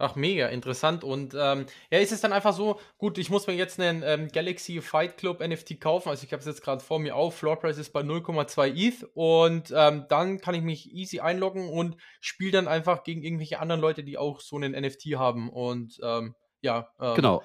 Ach, 0.02 0.16
mega 0.16 0.46
interessant. 0.48 1.04
Und 1.04 1.34
ähm, 1.38 1.66
ja, 1.90 1.98
ist 1.98 2.10
es 2.10 2.22
dann 2.22 2.32
einfach 2.32 2.54
so, 2.54 2.80
gut, 2.96 3.18
ich 3.18 3.28
muss 3.28 3.46
mir 3.46 3.52
jetzt 3.52 3.78
einen 3.78 4.02
ähm, 4.02 4.28
Galaxy 4.28 4.80
Fight 4.80 5.18
Club 5.18 5.46
NFT 5.46 5.78
kaufen. 5.78 6.08
Also 6.08 6.24
ich 6.24 6.32
habe 6.32 6.40
es 6.40 6.46
jetzt 6.46 6.62
gerade 6.62 6.82
vor 6.82 6.98
mir 6.98 7.14
auf. 7.14 7.36
Floor 7.36 7.58
Price 7.58 7.76
ist 7.76 7.92
bei 7.92 8.00
0,2 8.00 8.74
ETH. 8.74 9.06
Und 9.12 9.70
ähm, 9.76 10.06
dann 10.08 10.40
kann 10.40 10.54
ich 10.54 10.62
mich 10.62 10.90
easy 10.90 11.20
einloggen 11.20 11.68
und 11.68 11.98
spiele 12.20 12.52
dann 12.52 12.66
einfach 12.66 13.04
gegen 13.04 13.22
irgendwelche 13.22 13.60
anderen 13.60 13.82
Leute, 13.82 14.02
die 14.02 14.16
auch 14.16 14.40
so 14.40 14.56
einen 14.56 14.72
NFT 14.72 15.16
haben. 15.16 15.50
Und 15.50 16.00
ähm, 16.02 16.34
ja. 16.62 16.88
Ähm, 16.98 17.14
genau. 17.14 17.42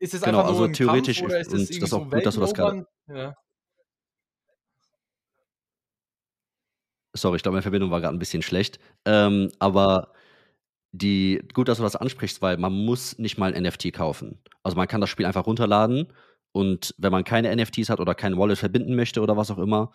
Ist 0.00 0.14
es 0.14 0.22
genau, 0.22 0.38
einfach 0.38 0.50
also 0.50 0.64
ein 0.64 0.72
theoretisch 0.72 1.18
Kampf, 1.18 1.30
oder 1.30 1.40
ist 1.40 1.52
es 1.52 1.68
das 1.68 1.76
ist 1.76 1.82
auch 1.84 1.88
so 1.88 2.04
gut, 2.04 2.26
dass 2.26 2.34
du 2.34 2.40
das 2.40 2.54
gerade. 2.54 2.86
Ja. 3.08 3.34
Sorry, 7.12 7.36
ich 7.36 7.42
glaube, 7.42 7.54
meine 7.54 7.62
Verbindung 7.62 7.90
war 7.90 8.00
gerade 8.00 8.16
ein 8.16 8.20
bisschen 8.20 8.42
schlecht. 8.42 8.78
Ähm, 9.04 9.50
aber 9.58 10.12
die 10.92 11.42
gut, 11.52 11.68
dass 11.68 11.78
du 11.78 11.82
das 11.82 11.96
ansprichst, 11.96 12.40
weil 12.42 12.56
man 12.56 12.72
muss 12.72 13.18
nicht 13.18 13.38
mal 13.38 13.52
ein 13.52 13.62
NFT 13.62 13.92
kaufen. 13.92 14.40
Also 14.62 14.76
man 14.76 14.88
kann 14.88 15.00
das 15.00 15.10
Spiel 15.10 15.26
einfach 15.26 15.46
runterladen 15.46 16.12
und 16.52 16.94
wenn 16.98 17.12
man 17.12 17.24
keine 17.24 17.54
NFTs 17.54 17.90
hat 17.90 18.00
oder 18.00 18.14
kein 18.14 18.36
Wallet 18.36 18.58
verbinden 18.58 18.96
möchte 18.96 19.20
oder 19.20 19.36
was 19.36 19.50
auch 19.50 19.58
immer, 19.58 19.92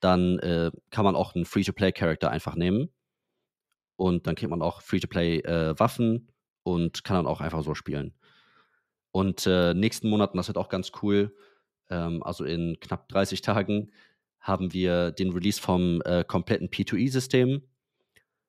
dann 0.00 0.38
äh, 0.38 0.70
kann 0.90 1.04
man 1.04 1.16
auch 1.16 1.34
einen 1.34 1.44
Free-to-Play-Charakter 1.44 2.30
einfach 2.30 2.54
nehmen. 2.54 2.88
Und 3.96 4.26
dann 4.26 4.36
kriegt 4.36 4.50
man 4.50 4.62
auch 4.62 4.80
Free-to-Play-Waffen 4.80 6.28
äh, 6.28 6.32
und 6.62 7.04
kann 7.04 7.16
dann 7.16 7.26
auch 7.26 7.40
einfach 7.40 7.62
so 7.62 7.74
spielen. 7.74 8.14
Und 9.10 9.46
äh, 9.46 9.74
nächsten 9.74 10.08
Monaten, 10.08 10.36
das 10.36 10.48
wird 10.48 10.58
auch 10.58 10.68
ganz 10.68 10.92
cool, 11.02 11.34
ähm, 11.90 12.22
also 12.22 12.44
in 12.44 12.78
knapp 12.80 13.08
30 13.08 13.42
Tagen, 13.42 13.90
haben 14.40 14.72
wir 14.72 15.10
den 15.10 15.32
Release 15.32 15.60
vom 15.60 16.00
äh, 16.04 16.24
kompletten 16.24 16.68
P2E-System. 16.68 17.62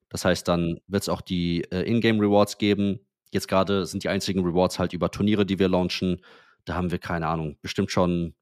Das 0.08 0.24
heißt, 0.24 0.46
dann 0.46 0.80
wird 0.86 1.02
es 1.02 1.08
auch 1.08 1.20
die 1.20 1.62
äh, 1.70 1.82
Ingame-Rewards 1.82 2.58
geben. 2.58 3.00
Jetzt 3.32 3.48
gerade 3.48 3.86
sind 3.86 4.04
die 4.04 4.08
einzigen 4.08 4.44
Rewards 4.44 4.78
halt 4.78 4.92
über 4.92 5.10
Turniere, 5.10 5.46
die 5.46 5.58
wir 5.58 5.68
launchen. 5.68 6.20
Da 6.64 6.74
haben 6.74 6.90
wir, 6.90 6.98
keine 6.98 7.26
Ahnung, 7.28 7.58
bestimmt 7.62 7.90
schon 7.90 8.34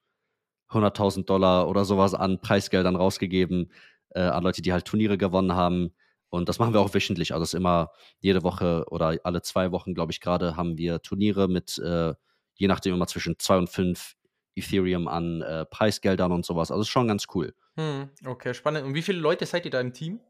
100.000 0.70 1.24
Dollar 1.24 1.68
oder 1.68 1.84
sowas 1.84 2.14
an 2.14 2.40
Preisgeldern 2.40 2.96
rausgegeben 2.96 3.70
äh, 4.10 4.20
an 4.20 4.42
Leute, 4.42 4.62
die 4.62 4.72
halt 4.72 4.84
Turniere 4.84 5.18
gewonnen 5.18 5.52
haben. 5.52 5.92
Und 6.30 6.48
das 6.48 6.58
machen 6.58 6.74
wir 6.74 6.80
auch 6.80 6.92
wöchentlich. 6.92 7.32
Also 7.32 7.42
es 7.42 7.54
ist 7.54 7.58
immer 7.58 7.90
jede 8.20 8.42
Woche 8.42 8.84
oder 8.90 9.16
alle 9.24 9.42
zwei 9.42 9.72
Wochen, 9.72 9.94
glaube 9.94 10.12
ich, 10.12 10.20
gerade 10.20 10.56
haben 10.56 10.76
wir 10.76 11.00
Turniere 11.00 11.48
mit, 11.48 11.78
äh, 11.78 12.14
je 12.54 12.66
nachdem, 12.66 12.94
immer 12.94 13.06
zwischen 13.06 13.38
zwei 13.38 13.56
und 13.56 13.70
fünf 13.70 14.16
Ethereum 14.54 15.08
an 15.08 15.42
äh, 15.42 15.64
Preisgeldern 15.64 16.32
und 16.32 16.44
sowas. 16.44 16.70
Also 16.70 16.82
ist 16.82 16.88
schon 16.88 17.08
ganz 17.08 17.26
cool. 17.34 17.54
Hm, 17.76 18.10
okay, 18.26 18.52
spannend. 18.54 18.84
Und 18.84 18.94
wie 18.94 19.02
viele 19.02 19.20
Leute 19.20 19.46
seid 19.46 19.64
ihr 19.64 19.70
da 19.70 19.80
im 19.80 19.92
Team? 19.92 20.20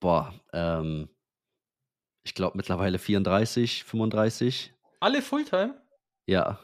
Boah, 0.00 0.34
ähm, 0.52 1.08
ich 2.24 2.34
glaube 2.34 2.56
mittlerweile 2.56 2.98
34, 2.98 3.84
35. 3.84 4.74
Alle 5.00 5.22
Fulltime? 5.22 5.80
Ja. 6.26 6.58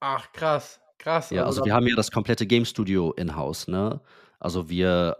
Ach, 0.00 0.32
krass, 0.32 0.80
krass. 0.98 1.30
Ja, 1.30 1.44
also 1.44 1.64
wir 1.64 1.74
haben 1.74 1.86
ja 1.86 1.94
das 1.94 2.10
komplette 2.10 2.46
Game 2.46 2.64
Studio 2.64 3.12
in-house, 3.12 3.68
ne? 3.68 4.00
Also 4.40 4.68
wir 4.68 5.16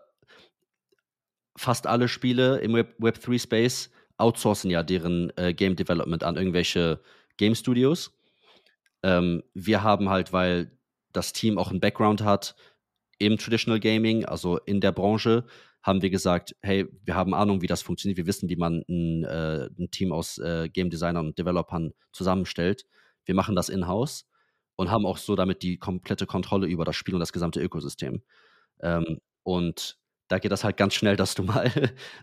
fast 1.56 1.86
alle 1.86 2.08
Spiele 2.08 2.58
im 2.58 2.74
Web, 2.74 2.94
Web 2.98 3.20
3 3.20 3.38
Space 3.38 3.90
outsourcen 4.16 4.70
ja 4.70 4.82
deren 4.82 5.32
äh, 5.36 5.52
Game 5.52 5.76
Development 5.76 6.22
an 6.24 6.36
irgendwelche 6.36 7.00
Game 7.36 7.54
Studios. 7.54 8.12
Ähm, 9.02 9.42
wir 9.54 9.82
haben 9.82 10.08
halt, 10.08 10.32
weil 10.32 10.78
das 11.12 11.32
Team 11.32 11.58
auch 11.58 11.70
einen 11.70 11.80
Background 11.80 12.22
hat 12.22 12.54
im 13.18 13.36
Traditional 13.36 13.80
Gaming, 13.80 14.24
also 14.24 14.58
in 14.58 14.80
der 14.80 14.92
Branche, 14.92 15.44
haben 15.82 16.00
wir 16.00 16.10
gesagt, 16.10 16.54
hey, 16.62 16.86
wir 17.04 17.16
haben 17.16 17.34
Ahnung, 17.34 17.60
wie 17.60 17.66
das 17.66 17.82
funktioniert. 17.82 18.16
Wir 18.16 18.26
wissen, 18.26 18.48
wie 18.48 18.56
man 18.56 18.84
ein, 18.88 19.24
äh, 19.24 19.68
ein 19.78 19.90
Team 19.90 20.12
aus 20.12 20.38
äh, 20.38 20.68
Game 20.68 20.90
Designern 20.90 21.26
und 21.26 21.38
Developern 21.38 21.92
zusammenstellt. 22.12 22.84
Wir 23.24 23.34
machen 23.34 23.56
das 23.56 23.68
in-house 23.68 24.28
und 24.76 24.90
haben 24.90 25.06
auch 25.06 25.16
so 25.16 25.34
damit 25.34 25.62
die 25.62 25.78
komplette 25.78 26.26
Kontrolle 26.26 26.68
über 26.68 26.84
das 26.84 26.94
Spiel 26.96 27.14
und 27.14 27.20
das 27.20 27.32
gesamte 27.32 27.60
Ökosystem. 27.60 28.22
Ähm, 28.80 29.18
und 29.42 29.98
da 30.32 30.38
geht 30.38 30.50
das 30.50 30.64
halt 30.64 30.78
ganz 30.78 30.94
schnell, 30.94 31.16
dass 31.16 31.34
du 31.34 31.42
mal 31.42 31.70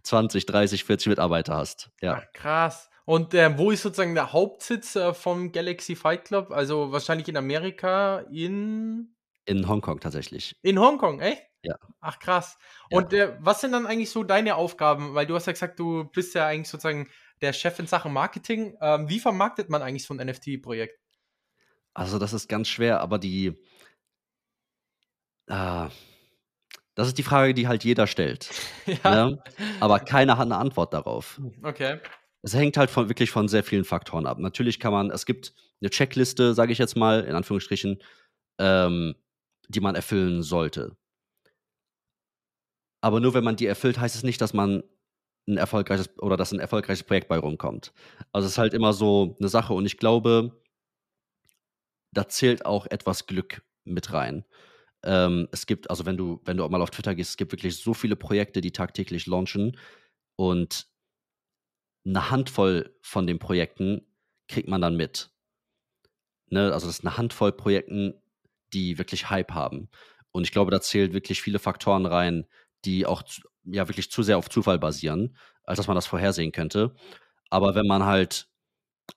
20, 0.02 0.48
30, 0.48 0.84
40 0.84 1.10
Mitarbeiter 1.10 1.56
hast. 1.56 1.92
Ja. 2.02 2.24
Ach, 2.24 2.34
krass. 2.34 2.90
Und 3.06 3.36
äh, 3.36 3.56
wo 3.56 3.70
ist 3.70 3.84
sozusagen 3.84 4.16
der 4.16 4.34
Hauptsitz 4.34 4.96
äh, 4.96 5.14
vom 5.14 5.52
Galaxy 5.52 5.96
Fight 5.96 6.26
Club? 6.26 6.50
Also 6.52 6.92
wahrscheinlich 6.92 7.28
in 7.28 7.38
Amerika, 7.38 8.26
in. 8.32 9.16
In 9.46 9.68
Hongkong 9.68 10.00
tatsächlich. 10.00 10.56
In 10.64 10.80
Hongkong, 10.80 11.20
echt? 11.20 11.44
Ja. 11.62 11.76
Ach 12.02 12.18
krass. 12.18 12.58
Und 12.90 13.14
ja. 13.14 13.26
äh, 13.26 13.38
was 13.42 13.62
sind 13.62 13.74
dann 13.74 13.86
eigentlich 13.86 14.10
so 14.10 14.24
deine 14.24 14.56
Aufgaben? 14.56 15.14
Weil 15.14 15.28
du 15.28 15.36
hast 15.36 15.46
ja 15.46 15.54
gesagt, 15.54 15.80
du 15.80 16.06
bist 16.06 16.34
ja 16.34 16.48
eigentlich 16.48 16.70
sozusagen 16.70 17.10
der 17.42 17.54
Chef 17.54 17.78
in 17.78 17.86
Sachen 17.86 18.12
Marketing. 18.12 18.76
Ähm, 18.82 19.08
wie 19.08 19.20
vermarktet 19.20 19.70
man 19.70 19.84
eigentlich 19.84 20.06
so 20.06 20.16
ein 20.16 20.28
NFT-Projekt? 20.28 21.00
Also 21.94 22.18
das 22.18 22.34
ist 22.34 22.48
ganz 22.48 22.70
schwer, 22.70 23.02
aber 23.02 23.20
die. 23.20 23.56
Äh, 25.48 25.90
das 27.00 27.08
ist 27.08 27.18
die 27.18 27.24
Frage, 27.24 27.54
die 27.54 27.70
halt 27.70 27.86
jeder 27.86 28.08
stellt. 28.08 28.50
ja. 29.04 29.28
Ne? 29.30 29.44
Aber 29.80 30.00
keiner 30.00 30.38
hat 30.38 30.48
eine 30.48 30.58
Antwort 30.58 30.94
darauf. 30.94 31.40
Okay. 31.64 32.00
Es 32.42 32.54
hängt 32.54 32.76
halt 32.76 32.90
von, 32.90 33.08
wirklich 33.08 33.32
von 33.32 33.48
sehr 33.48 33.64
vielen 33.64 33.86
Faktoren 33.86 34.26
ab. 34.26 34.38
Natürlich 34.38 34.82
kann 34.82 34.92
man, 34.92 35.10
es 35.10 35.26
gibt 35.26 35.54
eine 35.80 35.90
Checkliste, 35.90 36.54
sage 36.54 36.74
ich 36.74 36.78
jetzt 36.78 36.98
mal, 36.98 37.24
in 37.24 37.36
Anführungsstrichen, 37.36 38.04
ähm, 38.60 39.16
die 39.70 39.80
man 39.80 39.96
erfüllen 39.96 40.44
sollte. 40.44 40.98
Aber 43.02 43.22
nur 43.22 43.34
wenn 43.34 43.46
man 43.46 43.56
die 43.56 43.66
erfüllt, 43.66 43.98
heißt 43.98 44.18
es 44.18 44.24
nicht, 44.24 44.42
dass 44.42 44.54
man 44.54 44.84
ein 45.48 45.56
erfolgreiches 45.56 46.20
oder 46.20 46.36
dass 46.36 46.52
ein 46.52 46.60
erfolgreiches 46.60 47.04
Projekt 47.04 47.30
bei 47.30 47.38
rumkommt. 47.38 47.94
Also 48.34 48.46
es 48.46 48.54
ist 48.54 48.58
halt 48.58 48.74
immer 48.74 48.92
so 48.92 49.38
eine 49.40 49.48
Sache 49.48 49.74
und 49.74 49.86
ich 49.86 49.98
glaube, 49.98 50.62
da 52.12 52.28
zählt 52.28 52.66
auch 52.66 52.88
etwas 52.88 53.26
Glück 53.26 53.62
mit 53.86 54.12
rein. 54.12 54.44
Ähm, 55.04 55.48
es 55.52 55.66
gibt, 55.66 55.90
also 55.90 56.06
wenn 56.06 56.18
du, 56.18 56.42
wenn 56.46 56.58
du 56.58 56.64
auch 56.64 56.70
mal 56.70 56.82
auf 56.82 56.92
Twitter 56.92 57.16
gehst, 57.16 57.32
es 57.32 57.38
gibt 57.38 57.52
wirklich 57.52 57.78
so 57.78 57.94
viele 57.94 58.16
Projekte, 58.16 58.62
die 58.62 58.72
tagtäglich 58.72 59.28
launchen 59.28 59.78
und 60.36 60.88
eine 62.06 62.32
Handvoll 62.32 62.96
von 63.02 63.28
den 63.28 63.40
Projekten 63.40 64.06
kriegt 64.48 64.68
man 64.68 64.82
dann 64.82 64.96
mit. 64.96 65.32
Ne? 66.50 66.74
Also 66.74 66.88
das 66.88 67.00
ist 67.00 67.06
eine 67.06 67.18
Handvoll 67.18 67.52
Projekten, 67.52 68.14
die 68.74 68.98
wirklich 68.98 69.30
Hype 69.30 69.52
haben. 69.52 69.90
Und 70.32 70.44
ich 70.44 70.52
glaube, 70.52 70.72
da 70.72 70.82
zählt 70.82 71.14
wirklich 71.14 71.42
viele 71.42 71.60
Faktoren 71.60 72.06
rein, 72.06 72.46
die 72.86 73.06
auch 73.06 73.24
ja 73.64 73.88
wirklich 73.88 74.12
zu 74.12 74.24
sehr 74.24 74.38
auf 74.38 74.50
Zufall 74.50 74.80
basieren, 74.80 75.38
als 75.64 75.78
dass 75.78 75.88
man 75.88 75.96
das 75.96 76.08
vorhersehen 76.08 76.52
könnte. 76.52 76.96
Aber 77.50 77.76
wenn 77.76 77.88
man 77.88 78.06
halt, 78.06 78.48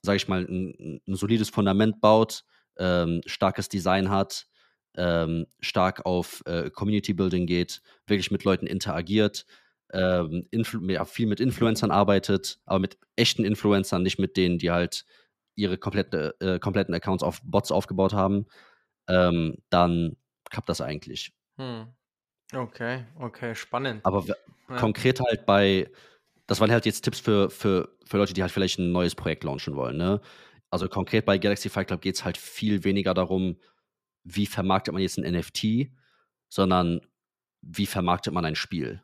sage 0.03 0.17
ich 0.17 0.29
mal, 0.29 0.45
ein, 0.45 1.01
ein, 1.07 1.15
solides 1.15 1.51
Fundament 1.51 2.01
baut, 2.01 2.45
ähm, 2.79 3.21
starkes 3.27 3.69
Design 3.69 4.11
hat, 4.11 4.47
ähm, 4.97 5.47
stark 5.61 6.05
auf 6.05 6.43
äh, 6.47 6.71
Community 6.71 7.15
Building 7.15 7.47
geht, 7.47 7.83
wirklich 8.07 8.31
mit 8.31 8.45
Leuten 8.45 8.67
interagiert, 8.67 9.47
ähm, 9.93 10.49
ja, 10.89 11.05
viel 11.05 11.27
mit 11.27 11.41
Influencern 11.41 11.91
arbeitet, 11.91 12.59
aber 12.65 12.79
mit 12.79 12.99
echten 13.17 13.45
Influencern, 13.45 14.03
nicht 14.03 14.19
mit 14.19 14.37
denen, 14.37 14.59
die 14.59 14.71
halt 14.71 15.05
ihre 15.55 15.77
komplette, 15.77 16.35
äh, 16.41 16.59
kompletten 16.59 16.95
Accounts 16.95 17.23
auf 17.23 17.41
Bots 17.43 17.71
aufgebaut 17.71 18.15
haben, 18.15 18.47
ähm, 19.09 19.57
dann 19.71 20.17
klappt 20.51 20.69
das 20.69 20.81
eigentlich. 20.81 21.33
Hm. 21.59 21.89
Okay, 22.55 23.05
okay, 23.19 23.55
spannend. 23.55 24.05
Aber 24.05 24.25
ja. 24.25 24.35
konkret 24.77 25.21
halt 25.21 25.47
bei, 25.47 25.91
das 26.47 26.61
waren 26.61 26.71
halt 26.71 26.87
jetzt 26.87 27.03
Tipps 27.03 27.21
für, 27.21 27.51
für, 27.51 27.89
für 28.05 28.19
Leute, 28.19 28.35
die 28.35 28.43
halt 28.43 28.53
vielleicht 28.53 28.79
ein 28.79 28.93
neues 28.93 29.15
Projekt 29.15 29.45
launchen 29.45 29.75
wollen. 29.75 29.97
Ne? 29.97 30.21
Also 30.71 30.89
konkret 30.89 31.25
bei 31.25 31.39
Galaxy 31.39 31.69
Fight 31.69 31.89
Club 31.89 32.03
geht 32.03 32.17
es 32.17 32.25
halt 32.25 32.37
viel 32.37 32.85
weniger 32.85 33.15
darum, 33.15 33.57
wie 34.25 34.47
vermarktet 34.47 34.93
man 34.95 35.03
jetzt 35.03 35.19
ein 35.19 35.31
NFT, 35.31 35.91
sondern 36.49 37.01
wie 37.63 37.87
vermarktet 37.87 38.33
man 38.33 38.45
ein 38.45 38.57
Spiel. 38.57 39.03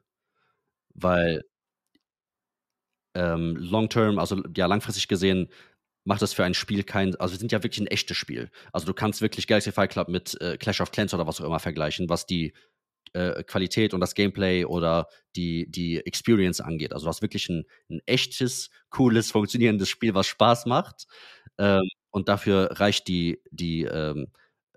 Weil 0.94 1.44
ähm, 3.14 3.56
long 3.56 3.88
term, 3.88 4.18
also 4.18 4.42
ja, 4.56 4.66
langfristig 4.66 5.08
gesehen, 5.08 5.48
macht 6.04 6.22
das 6.22 6.32
für 6.32 6.44
ein 6.44 6.54
Spiel 6.54 6.84
kein, 6.84 7.14
also 7.16 7.34
wir 7.34 7.38
sind 7.38 7.52
ja 7.52 7.62
wirklich 7.62 7.80
ein 7.80 7.86
echtes 7.86 8.16
Spiel. 8.16 8.50
Also 8.72 8.86
du 8.86 8.94
kannst 8.94 9.20
wirklich 9.20 9.46
Galaxy 9.46 9.72
Fight 9.72 9.90
Club 9.90 10.08
mit 10.08 10.40
äh, 10.40 10.56
Clash 10.56 10.80
of 10.80 10.90
Clans 10.90 11.12
oder 11.14 11.26
was 11.26 11.40
auch 11.40 11.44
immer 11.44 11.58
vergleichen, 11.58 12.08
was 12.08 12.26
die 12.26 12.54
äh, 13.12 13.42
Qualität 13.44 13.94
und 13.94 14.00
das 14.00 14.14
Gameplay 14.14 14.64
oder 14.64 15.08
die, 15.36 15.70
die 15.70 15.98
Experience 15.98 16.60
angeht. 16.60 16.92
Also 16.92 17.04
du 17.04 17.08
hast 17.10 17.22
wirklich 17.22 17.48
ein, 17.48 17.64
ein 17.90 18.00
echtes, 18.06 18.70
cooles, 18.90 19.30
funktionierendes 19.30 19.88
Spiel, 19.88 20.14
was 20.14 20.26
Spaß 20.26 20.66
macht. 20.66 21.06
Ähm, 21.58 21.88
und 22.10 22.28
dafür 22.28 22.70
reicht 22.80 23.08
die, 23.08 23.42
die 23.50 23.82
ähm, 23.82 24.28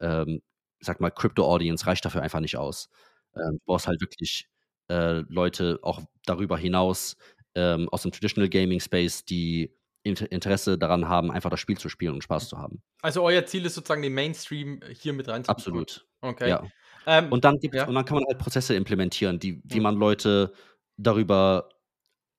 ähm, 0.01 0.41
sag 0.79 0.99
mal, 0.99 1.11
Crypto-Audience 1.11 1.85
reicht 1.85 2.03
dafür 2.05 2.21
einfach 2.21 2.39
nicht 2.39 2.57
aus. 2.57 2.89
Ähm, 3.35 3.57
du 3.59 3.65
brauchst 3.65 3.87
halt 3.87 4.01
wirklich 4.01 4.47
äh, 4.89 5.23
Leute 5.29 5.79
auch 5.83 6.01
darüber 6.25 6.57
hinaus 6.57 7.17
ähm, 7.55 7.87
aus 7.89 8.01
dem 8.01 8.11
Traditional 8.11 8.49
Gaming 8.49 8.79
Space, 8.79 9.25
die 9.25 9.73
Interesse 10.03 10.79
daran 10.79 11.07
haben, 11.07 11.31
einfach 11.31 11.51
das 11.51 11.59
Spiel 11.59 11.77
zu 11.77 11.87
spielen 11.87 12.15
und 12.15 12.23
Spaß 12.23 12.49
zu 12.49 12.57
haben. 12.57 12.81
Also 13.03 13.21
euer 13.21 13.45
Ziel 13.45 13.65
ist 13.67 13.75
sozusagen 13.75 14.01
den 14.01 14.15
Mainstream 14.15 14.79
hier 14.99 15.13
mit 15.13 15.27
reinzubekommen. 15.27 15.83
Absolut. 15.83 16.07
Okay. 16.21 16.49
Ja. 16.49 16.63
Ähm, 17.05 17.31
und, 17.31 17.45
dann 17.45 17.59
gibt's, 17.59 17.77
ja. 17.77 17.87
und 17.87 17.93
dann 17.93 18.05
kann 18.05 18.17
man 18.17 18.25
halt 18.27 18.39
Prozesse 18.39 18.73
implementieren, 18.75 19.39
die, 19.39 19.61
wie 19.63 19.79
man 19.79 19.95
Leute 19.95 20.53
darüber 20.97 21.69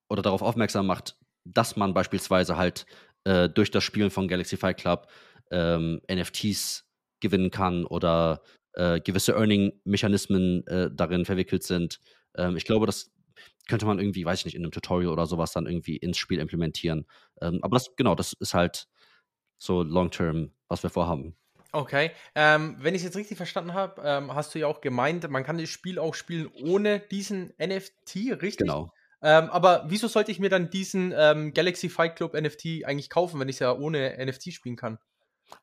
oder 0.08 0.22
darauf 0.22 0.42
aufmerksam 0.42 0.86
macht, 0.86 1.16
dass 1.44 1.76
man 1.76 1.94
beispielsweise 1.94 2.56
halt 2.56 2.86
äh, 3.24 3.48
durch 3.48 3.70
das 3.70 3.84
Spielen 3.84 4.10
von 4.10 4.26
Galaxy 4.26 4.56
Fight 4.56 4.78
Club 4.78 5.08
ähm, 5.50 6.00
NFTs 6.10 6.84
gewinnen 7.22 7.50
kann 7.50 7.86
oder 7.86 8.42
äh, 8.74 9.00
gewisse 9.00 9.32
Earning-Mechanismen 9.32 10.66
äh, 10.66 10.90
darin 10.92 11.24
verwickelt 11.24 11.62
sind. 11.62 12.00
Ähm, 12.36 12.56
ich 12.56 12.64
glaube, 12.64 12.84
das 12.84 13.10
könnte 13.68 13.86
man 13.86 13.98
irgendwie, 13.98 14.24
weiß 14.24 14.40
ich 14.40 14.44
nicht, 14.44 14.54
in 14.54 14.62
einem 14.62 14.72
Tutorial 14.72 15.12
oder 15.12 15.26
sowas 15.26 15.52
dann 15.52 15.66
irgendwie 15.66 15.96
ins 15.96 16.18
Spiel 16.18 16.40
implementieren. 16.40 17.06
Ähm, 17.40 17.60
aber 17.62 17.76
das, 17.76 17.94
genau, 17.96 18.14
das 18.14 18.34
ist 18.34 18.54
halt 18.54 18.88
so 19.58 19.82
long-term, 19.82 20.52
was 20.68 20.82
wir 20.82 20.90
vorhaben. 20.90 21.36
Okay, 21.74 22.10
ähm, 22.34 22.76
wenn 22.80 22.94
ich 22.94 23.00
es 23.00 23.06
jetzt 23.06 23.16
richtig 23.16 23.38
verstanden 23.38 23.72
habe, 23.72 24.02
ähm, 24.04 24.34
hast 24.34 24.54
du 24.54 24.58
ja 24.58 24.66
auch 24.66 24.82
gemeint, 24.82 25.28
man 25.30 25.42
kann 25.42 25.56
das 25.56 25.70
Spiel 25.70 25.98
auch 25.98 26.14
spielen 26.14 26.48
ohne 26.48 27.00
diesen 27.00 27.54
NFT, 27.58 28.42
richtig? 28.42 28.58
Genau. 28.58 28.92
Ähm, 29.22 29.48
aber 29.50 29.84
wieso 29.86 30.08
sollte 30.08 30.32
ich 30.32 30.40
mir 30.40 30.50
dann 30.50 30.68
diesen 30.68 31.14
ähm, 31.16 31.54
Galaxy 31.54 31.88
Fight 31.88 32.16
Club 32.16 32.34
NFT 32.34 32.84
eigentlich 32.84 33.08
kaufen, 33.08 33.40
wenn 33.40 33.48
ich 33.48 33.56
es 33.56 33.60
ja 33.60 33.72
ohne 33.72 34.18
NFT 34.22 34.52
spielen 34.52 34.76
kann? 34.76 34.98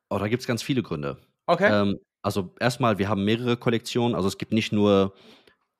Oh, 0.10 0.18
da 0.18 0.28
gibt 0.30 0.42
es 0.42 0.48
ganz 0.48 0.64
viele 0.64 0.82
Gründe. 0.82 1.18
Okay. 1.50 1.68
Ähm, 1.72 2.00
also 2.22 2.54
erstmal, 2.60 3.00
wir 3.00 3.10
haben 3.10 3.26
mehrere 3.26 3.58
Kollektionen. 3.58 4.14
Also 4.14 4.28
es 4.28 4.38
gibt 4.38 4.54
nicht 4.54 4.72
nur 4.72 5.16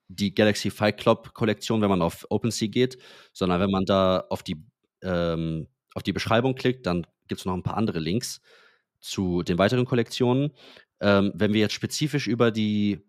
die 0.08 0.34
Galaxy 0.34 0.68
Fight 0.68 0.98
Club 0.98 1.32
Kollektion, 1.32 1.80
wenn 1.80 1.88
man 1.88 2.02
auf 2.02 2.26
OpenSea 2.28 2.66
geht, 2.66 2.98
sondern 3.32 3.60
wenn 3.60 3.70
man 3.70 3.84
da 3.84 4.24
auf 4.30 4.42
die, 4.42 4.56
ähm, 5.02 5.68
auf 5.94 6.02
die 6.02 6.12
Beschreibung 6.12 6.56
klickt, 6.56 6.86
dann 6.86 7.06
gibt 7.28 7.40
es 7.40 7.44
noch 7.44 7.54
ein 7.54 7.62
paar 7.62 7.76
andere 7.76 8.00
Links 8.00 8.40
zu 8.98 9.44
den 9.44 9.58
weiteren 9.58 9.84
Kollektionen. 9.84 10.50
Ähm, 11.00 11.30
wenn 11.36 11.52
wir 11.52 11.60
jetzt 11.60 11.74
spezifisch 11.74 12.26
über 12.26 12.50
die 12.50 13.00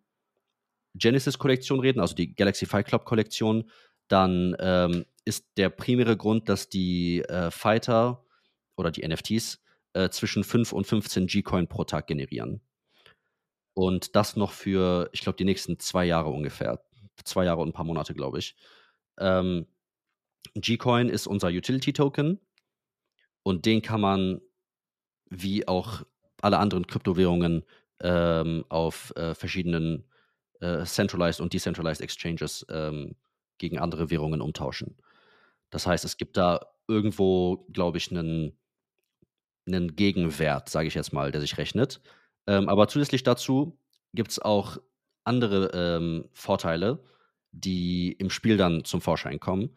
Genesis-Kollektion 0.93 1.79
reden, 1.79 1.99
also 1.99 2.13
die 2.13 2.35
Galaxy 2.35 2.67
Fight 2.67 2.85
Club-Kollektion, 2.85 3.71
dann 4.07 4.55
ähm, 4.59 5.05
ist 5.25 5.45
der 5.57 5.69
primäre 5.69 6.15
Grund, 6.15 6.47
dass 6.47 6.69
die 6.69 7.23
äh, 7.23 7.49
Fighter 7.49 8.23
oder 8.75 8.91
die 8.91 9.07
NFTs 9.07 9.63
äh, 9.93 10.09
zwischen 10.09 10.43
5 10.43 10.73
und 10.73 10.85
15 10.85 11.27
G-Coin 11.27 11.67
pro 11.67 11.83
Tag 11.83 12.07
generieren. 12.07 12.61
Und 13.73 14.15
das 14.15 14.35
noch 14.35 14.51
für, 14.51 15.09
ich 15.13 15.21
glaube, 15.21 15.37
die 15.37 15.45
nächsten 15.45 15.79
zwei 15.79 16.05
Jahre 16.05 16.29
ungefähr. 16.29 16.83
Zwei 17.23 17.45
Jahre 17.45 17.61
und 17.61 17.69
ein 17.69 17.73
paar 17.73 17.85
Monate, 17.85 18.13
glaube 18.13 18.39
ich. 18.39 18.55
Ähm, 19.19 19.67
G-Coin 20.55 21.09
ist 21.09 21.27
unser 21.27 21.49
Utility-Token 21.49 22.39
und 23.43 23.65
den 23.65 23.81
kann 23.81 24.01
man 24.01 24.41
wie 25.29 25.67
auch 25.67 26.03
alle 26.41 26.57
anderen 26.59 26.87
Kryptowährungen 26.87 27.63
ähm, 28.01 28.65
auf 28.69 29.15
äh, 29.15 29.33
verschiedenen 29.35 30.05
äh, 30.59 30.83
Centralized 30.85 31.41
und 31.41 31.53
Decentralized 31.53 32.01
Exchanges 32.01 32.65
ähm, 32.69 33.15
gegen 33.57 33.79
andere 33.79 34.09
Währungen 34.09 34.41
umtauschen. 34.41 34.97
Das 35.69 35.87
heißt, 35.87 36.03
es 36.03 36.17
gibt 36.17 36.35
da 36.37 36.67
irgendwo, 36.87 37.65
glaube 37.71 37.97
ich, 37.97 38.11
einen, 38.11 38.57
einen 39.67 39.95
Gegenwert, 39.95 40.69
sage 40.69 40.87
ich 40.87 40.95
jetzt 40.95 41.13
mal, 41.13 41.31
der 41.31 41.41
sich 41.41 41.57
rechnet. 41.57 42.01
Ähm, 42.47 42.69
aber 42.69 42.87
zusätzlich 42.87 43.23
dazu 43.23 43.77
gibt 44.13 44.31
es 44.31 44.39
auch 44.39 44.77
andere 45.23 45.71
ähm, 45.73 46.25
Vorteile, 46.33 47.03
die 47.51 48.13
im 48.13 48.29
Spiel 48.29 48.57
dann 48.57 48.83
zum 48.85 49.01
Vorschein 49.01 49.39
kommen. 49.39 49.75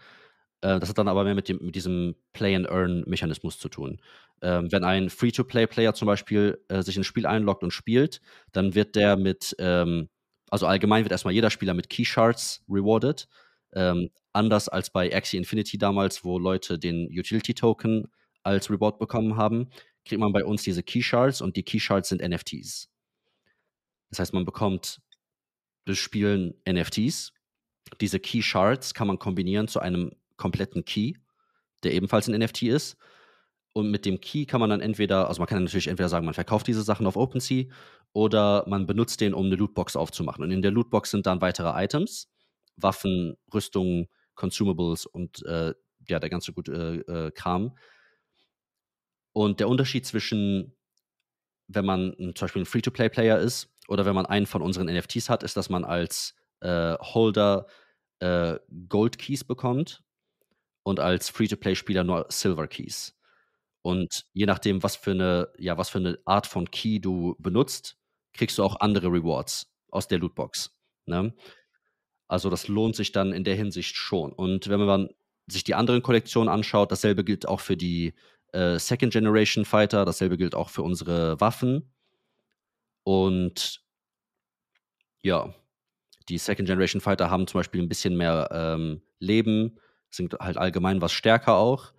Äh, 0.62 0.80
das 0.80 0.88
hat 0.88 0.98
dann 0.98 1.08
aber 1.08 1.24
mehr 1.24 1.34
mit, 1.34 1.48
dem, 1.48 1.58
mit 1.60 1.74
diesem 1.74 2.14
Play-and-Earn-Mechanismus 2.32 3.58
zu 3.58 3.68
tun. 3.68 4.00
Ähm, 4.42 4.72
wenn 4.72 4.84
ein 4.84 5.10
Free-to-Play-Player 5.10 5.94
zum 5.94 6.06
Beispiel 6.06 6.58
äh, 6.68 6.82
sich 6.82 6.96
ins 6.96 7.06
Spiel 7.06 7.26
einloggt 7.26 7.62
und 7.62 7.70
spielt, 7.70 8.20
dann 8.52 8.74
wird 8.74 8.96
der 8.96 9.16
mit, 9.16 9.54
ähm, 9.58 10.08
also 10.50 10.66
allgemein 10.66 11.04
wird 11.04 11.12
erstmal 11.12 11.34
jeder 11.34 11.50
Spieler 11.50 11.74
mit 11.74 11.90
Keyshards 11.90 12.64
rewarded. 12.68 13.28
Ähm, 13.74 14.10
anders 14.32 14.68
als 14.68 14.90
bei 14.90 15.14
Axie 15.14 15.36
Infinity 15.36 15.78
damals, 15.78 16.24
wo 16.24 16.38
Leute 16.38 16.78
den 16.78 17.08
Utility-Token 17.10 18.08
als 18.44 18.70
Reward 18.70 18.98
bekommen 18.98 19.36
haben, 19.36 19.70
kriegt 20.04 20.20
man 20.20 20.32
bei 20.32 20.44
uns 20.44 20.62
diese 20.62 20.82
Keyshards 20.82 21.40
und 21.40 21.56
die 21.56 21.64
Keyshards 21.64 22.10
sind 22.10 22.22
NFTs. 22.22 22.88
Das 24.10 24.18
heißt, 24.20 24.34
man 24.34 24.44
bekommt 24.44 25.00
durch 25.84 26.00
Spielen 26.00 26.54
NFTs. 26.68 27.32
Diese 28.00 28.20
Keyshards 28.20 28.94
kann 28.94 29.08
man 29.08 29.18
kombinieren 29.18 29.68
zu 29.68 29.80
einem 29.80 30.12
kompletten 30.36 30.84
Key, 30.84 31.14
der 31.82 31.92
ebenfalls 31.92 32.28
ein 32.28 32.38
NFT 32.38 32.62
ist. 32.64 32.96
Und 33.72 33.90
mit 33.90 34.06
dem 34.06 34.20
Key 34.20 34.46
kann 34.46 34.60
man 34.60 34.70
dann 34.70 34.80
entweder, 34.80 35.28
also 35.28 35.40
man 35.40 35.48
kann 35.48 35.64
natürlich 35.64 35.88
entweder 35.88 36.08
sagen, 36.08 36.24
man 36.24 36.34
verkauft 36.34 36.68
diese 36.68 36.82
Sachen 36.82 37.06
auf 37.06 37.16
OpenSea 37.16 37.64
oder 38.12 38.64
man 38.68 38.86
benutzt 38.86 39.20
den, 39.20 39.34
um 39.34 39.46
eine 39.46 39.56
Lootbox 39.56 39.96
aufzumachen. 39.96 40.44
Und 40.44 40.52
in 40.52 40.62
der 40.62 40.70
Lootbox 40.70 41.10
sind 41.10 41.26
dann 41.26 41.40
weitere 41.40 41.72
Items, 41.84 42.30
Waffen, 42.76 43.36
Rüstungen, 43.52 44.06
Consumables 44.36 45.06
und 45.06 45.44
äh, 45.44 45.74
ja, 46.08 46.20
der 46.20 46.30
ganze 46.30 46.52
gute 46.52 47.04
äh, 47.08 47.12
äh, 47.12 47.30
Kram. 47.32 47.76
Und 49.34 49.60
der 49.60 49.68
Unterschied 49.68 50.06
zwischen, 50.06 50.74
wenn 51.66 51.84
man 51.84 52.14
zum 52.18 52.46
Beispiel 52.46 52.62
ein 52.62 52.66
Free-to-Play-Player 52.66 53.38
ist 53.38 53.68
oder 53.88 54.06
wenn 54.06 54.14
man 54.14 54.26
einen 54.26 54.46
von 54.46 54.62
unseren 54.62 54.86
NFTs 54.86 55.28
hat, 55.28 55.42
ist, 55.42 55.56
dass 55.56 55.68
man 55.68 55.84
als 55.84 56.34
äh, 56.60 56.96
Holder 56.98 57.66
äh, 58.20 58.58
Gold 58.88 59.18
Keys 59.18 59.42
bekommt 59.44 60.04
und 60.84 61.00
als 61.00 61.30
Free-to-Play-Spieler 61.30 62.04
nur 62.04 62.26
Silver 62.28 62.68
Keys. 62.68 63.18
Und 63.82 64.24
je 64.32 64.46
nachdem, 64.46 64.82
was 64.84 64.96
für 64.96 65.10
eine, 65.10 65.48
ja, 65.58 65.76
was 65.76 65.90
für 65.90 65.98
eine 65.98 66.18
Art 66.24 66.46
von 66.46 66.70
Key 66.70 67.00
du 67.00 67.34
benutzt, 67.40 67.98
kriegst 68.32 68.56
du 68.56 68.62
auch 68.62 68.80
andere 68.80 69.08
Rewards 69.08 69.70
aus 69.90 70.06
der 70.06 70.20
Lootbox. 70.20 70.74
Ne? 71.06 71.34
Also 72.28 72.50
das 72.50 72.68
lohnt 72.68 72.94
sich 72.94 73.10
dann 73.10 73.32
in 73.32 73.44
der 73.44 73.56
Hinsicht 73.56 73.96
schon. 73.96 74.32
Und 74.32 74.68
wenn 74.68 74.80
man 74.80 75.10
sich 75.46 75.64
die 75.64 75.74
anderen 75.74 76.02
Kollektionen 76.02 76.48
anschaut, 76.48 76.92
dasselbe 76.92 77.24
gilt 77.24 77.46
auch 77.46 77.60
für 77.60 77.76
die 77.76 78.14
äh, 78.54 78.78
Second 78.78 79.12
Generation 79.12 79.64
Fighter, 79.64 80.04
dasselbe 80.04 80.36
gilt 80.36 80.54
auch 80.54 80.70
für 80.70 80.82
unsere 80.82 81.40
Waffen. 81.40 81.92
Und 83.04 83.82
ja, 85.22 85.54
die 86.28 86.38
Second 86.38 86.66
Generation 86.68 87.00
Fighter 87.00 87.30
haben 87.30 87.46
zum 87.46 87.60
Beispiel 87.60 87.82
ein 87.82 87.88
bisschen 87.88 88.16
mehr 88.16 88.48
ähm, 88.52 89.02
Leben, 89.18 89.78
sind 90.10 90.34
halt 90.34 90.56
allgemein 90.56 91.02
was 91.02 91.12
stärker 91.12 91.56
auch. 91.56 91.92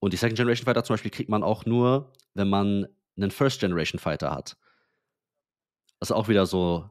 Und 0.00 0.12
die 0.12 0.16
Second 0.16 0.36
Generation 0.36 0.64
Fighter 0.64 0.82
zum 0.82 0.94
Beispiel 0.94 1.10
kriegt 1.10 1.30
man 1.30 1.42
auch 1.42 1.66
nur, 1.66 2.12
wenn 2.34 2.48
man 2.48 2.88
einen 3.16 3.30
First 3.30 3.60
Generation 3.60 3.98
Fighter 3.98 4.30
hat. 4.30 4.56
Das 5.98 6.08
ist 6.08 6.16
auch 6.16 6.28
wieder 6.28 6.46
so, 6.46 6.90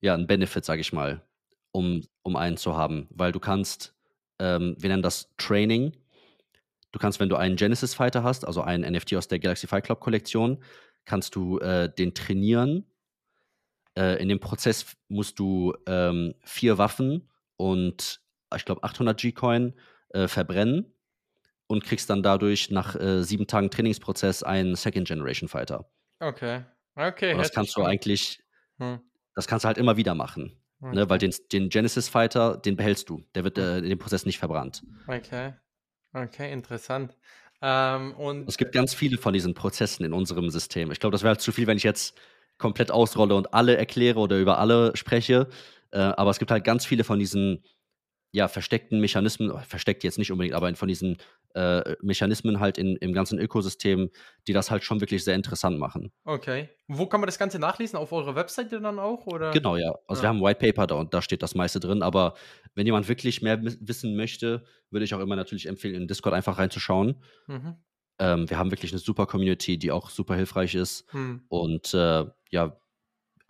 ja, 0.00 0.14
ein 0.14 0.26
Benefit, 0.26 0.64
sag 0.64 0.80
ich 0.80 0.92
mal, 0.92 1.24
um, 1.70 2.02
um 2.22 2.34
einen 2.34 2.56
zu 2.56 2.76
haben. 2.76 3.06
Weil 3.10 3.30
du 3.30 3.38
kannst, 3.38 3.94
ähm, 4.40 4.74
wir 4.78 4.88
nennen 4.88 5.02
das 5.02 5.32
Training. 5.36 5.96
Du 6.92 6.98
kannst, 6.98 7.20
wenn 7.20 7.28
du 7.28 7.36
einen 7.36 7.56
Genesis 7.56 7.94
Fighter 7.94 8.22
hast, 8.22 8.46
also 8.46 8.62
einen 8.62 8.90
NFT 8.90 9.14
aus 9.14 9.28
der 9.28 9.38
Galaxy 9.38 9.66
Fight 9.66 9.84
Club 9.84 10.00
Kollektion, 10.00 10.62
kannst 11.04 11.34
du 11.36 11.58
äh, 11.58 11.92
den 11.92 12.14
trainieren. 12.14 12.84
Äh, 13.96 14.20
in 14.20 14.28
dem 14.28 14.40
Prozess 14.40 14.96
musst 15.08 15.38
du 15.38 15.74
ähm, 15.86 16.34
vier 16.44 16.78
Waffen 16.78 17.28
und 17.56 18.20
ich 18.54 18.64
glaube, 18.64 18.82
800 18.82 19.20
G-Coin 19.20 19.74
äh, 20.10 20.26
verbrennen 20.26 20.92
und 21.68 21.84
kriegst 21.84 22.10
dann 22.10 22.22
dadurch 22.22 22.70
nach 22.70 22.96
äh, 22.96 23.22
sieben 23.22 23.46
Tagen 23.46 23.70
Trainingsprozess 23.70 24.42
einen 24.42 24.74
Second 24.74 25.06
Generation 25.06 25.48
Fighter. 25.48 25.88
Okay. 26.18 26.64
Okay. 26.96 27.32
Und 27.32 27.38
das 27.38 27.52
kannst 27.52 27.76
du 27.76 27.82
eigentlich, 27.82 28.42
hm. 28.78 29.00
das 29.34 29.46
kannst 29.46 29.64
du 29.64 29.68
halt 29.68 29.78
immer 29.78 29.96
wieder 29.96 30.14
machen. 30.14 30.60
Okay. 30.80 30.96
Ne, 30.96 31.10
weil 31.10 31.18
den, 31.18 31.32
den, 31.52 31.68
Genesis 31.68 32.08
Fighter, 32.08 32.56
den 32.56 32.74
behältst 32.74 33.08
du. 33.08 33.22
Der 33.34 33.44
wird 33.44 33.58
äh, 33.58 33.78
in 33.78 33.90
dem 33.90 33.98
Prozess 33.98 34.24
nicht 34.24 34.38
verbrannt. 34.38 34.82
Okay. 35.06 35.52
Okay, 36.12 36.52
interessant. 36.52 37.16
Ähm, 37.62 38.12
und 38.14 38.48
es 38.48 38.56
gibt 38.56 38.72
ganz 38.72 38.94
viele 38.94 39.18
von 39.18 39.32
diesen 39.32 39.54
Prozessen 39.54 40.04
in 40.04 40.12
unserem 40.12 40.50
System. 40.50 40.90
Ich 40.90 40.98
glaube, 40.98 41.12
das 41.12 41.22
wäre 41.22 41.30
halt 41.30 41.40
zu 41.40 41.52
viel, 41.52 41.66
wenn 41.66 41.76
ich 41.76 41.82
jetzt 41.84 42.18
komplett 42.58 42.90
ausrolle 42.90 43.34
und 43.34 43.54
alle 43.54 43.76
erkläre 43.76 44.18
oder 44.18 44.38
über 44.38 44.58
alle 44.58 44.96
spreche. 44.96 45.48
Äh, 45.92 45.98
aber 45.98 46.30
es 46.30 46.38
gibt 46.38 46.50
halt 46.50 46.64
ganz 46.64 46.84
viele 46.84 47.04
von 47.04 47.18
diesen 47.18 47.62
ja, 48.32 48.46
versteckten 48.48 49.00
Mechanismen, 49.00 49.52
versteckt 49.64 50.04
jetzt 50.04 50.18
nicht 50.18 50.30
unbedingt, 50.30 50.54
aber 50.54 50.72
von 50.76 50.88
diesen 50.88 51.16
äh, 51.54 51.96
Mechanismen 52.00 52.60
halt 52.60 52.78
in, 52.78 52.96
im 52.96 53.12
ganzen 53.12 53.38
Ökosystem, 53.38 54.10
die 54.46 54.52
das 54.52 54.70
halt 54.70 54.84
schon 54.84 55.00
wirklich 55.00 55.24
sehr 55.24 55.34
interessant 55.34 55.78
machen. 55.78 56.12
Okay. 56.24 56.68
Wo 56.86 57.06
kann 57.06 57.20
man 57.20 57.26
das 57.26 57.38
Ganze 57.38 57.58
nachlesen? 57.58 57.98
Auf 57.98 58.12
eurer 58.12 58.36
Webseite 58.36 58.80
dann 58.80 58.98
auch? 59.00 59.26
Oder? 59.26 59.50
Genau, 59.50 59.76
ja. 59.76 59.94
Also 60.06 60.20
ja. 60.20 60.24
wir 60.24 60.28
haben 60.28 60.36
ein 60.38 60.42
White 60.44 60.60
Paper 60.60 60.86
da 60.86 60.94
und 60.96 61.12
da 61.12 61.22
steht 61.22 61.42
das 61.42 61.54
meiste 61.56 61.80
drin, 61.80 62.02
aber 62.02 62.34
wenn 62.74 62.86
jemand 62.86 63.08
wirklich 63.08 63.42
mehr 63.42 63.60
wissen 63.62 64.14
möchte, 64.14 64.64
würde 64.90 65.04
ich 65.04 65.14
auch 65.14 65.20
immer 65.20 65.36
natürlich 65.36 65.66
empfehlen, 65.66 65.94
in 65.94 66.06
Discord 66.06 66.34
einfach 66.34 66.58
reinzuschauen. 66.58 67.20
Mhm. 67.48 67.76
Ähm, 68.20 68.48
wir 68.48 68.58
haben 68.58 68.70
wirklich 68.70 68.92
eine 68.92 69.00
super 69.00 69.26
Community, 69.26 69.76
die 69.78 69.90
auch 69.90 70.10
super 70.10 70.36
hilfreich 70.36 70.74
ist. 70.76 71.12
Mhm. 71.12 71.42
Und 71.48 71.94
äh, 71.94 72.26
ja, 72.50 72.76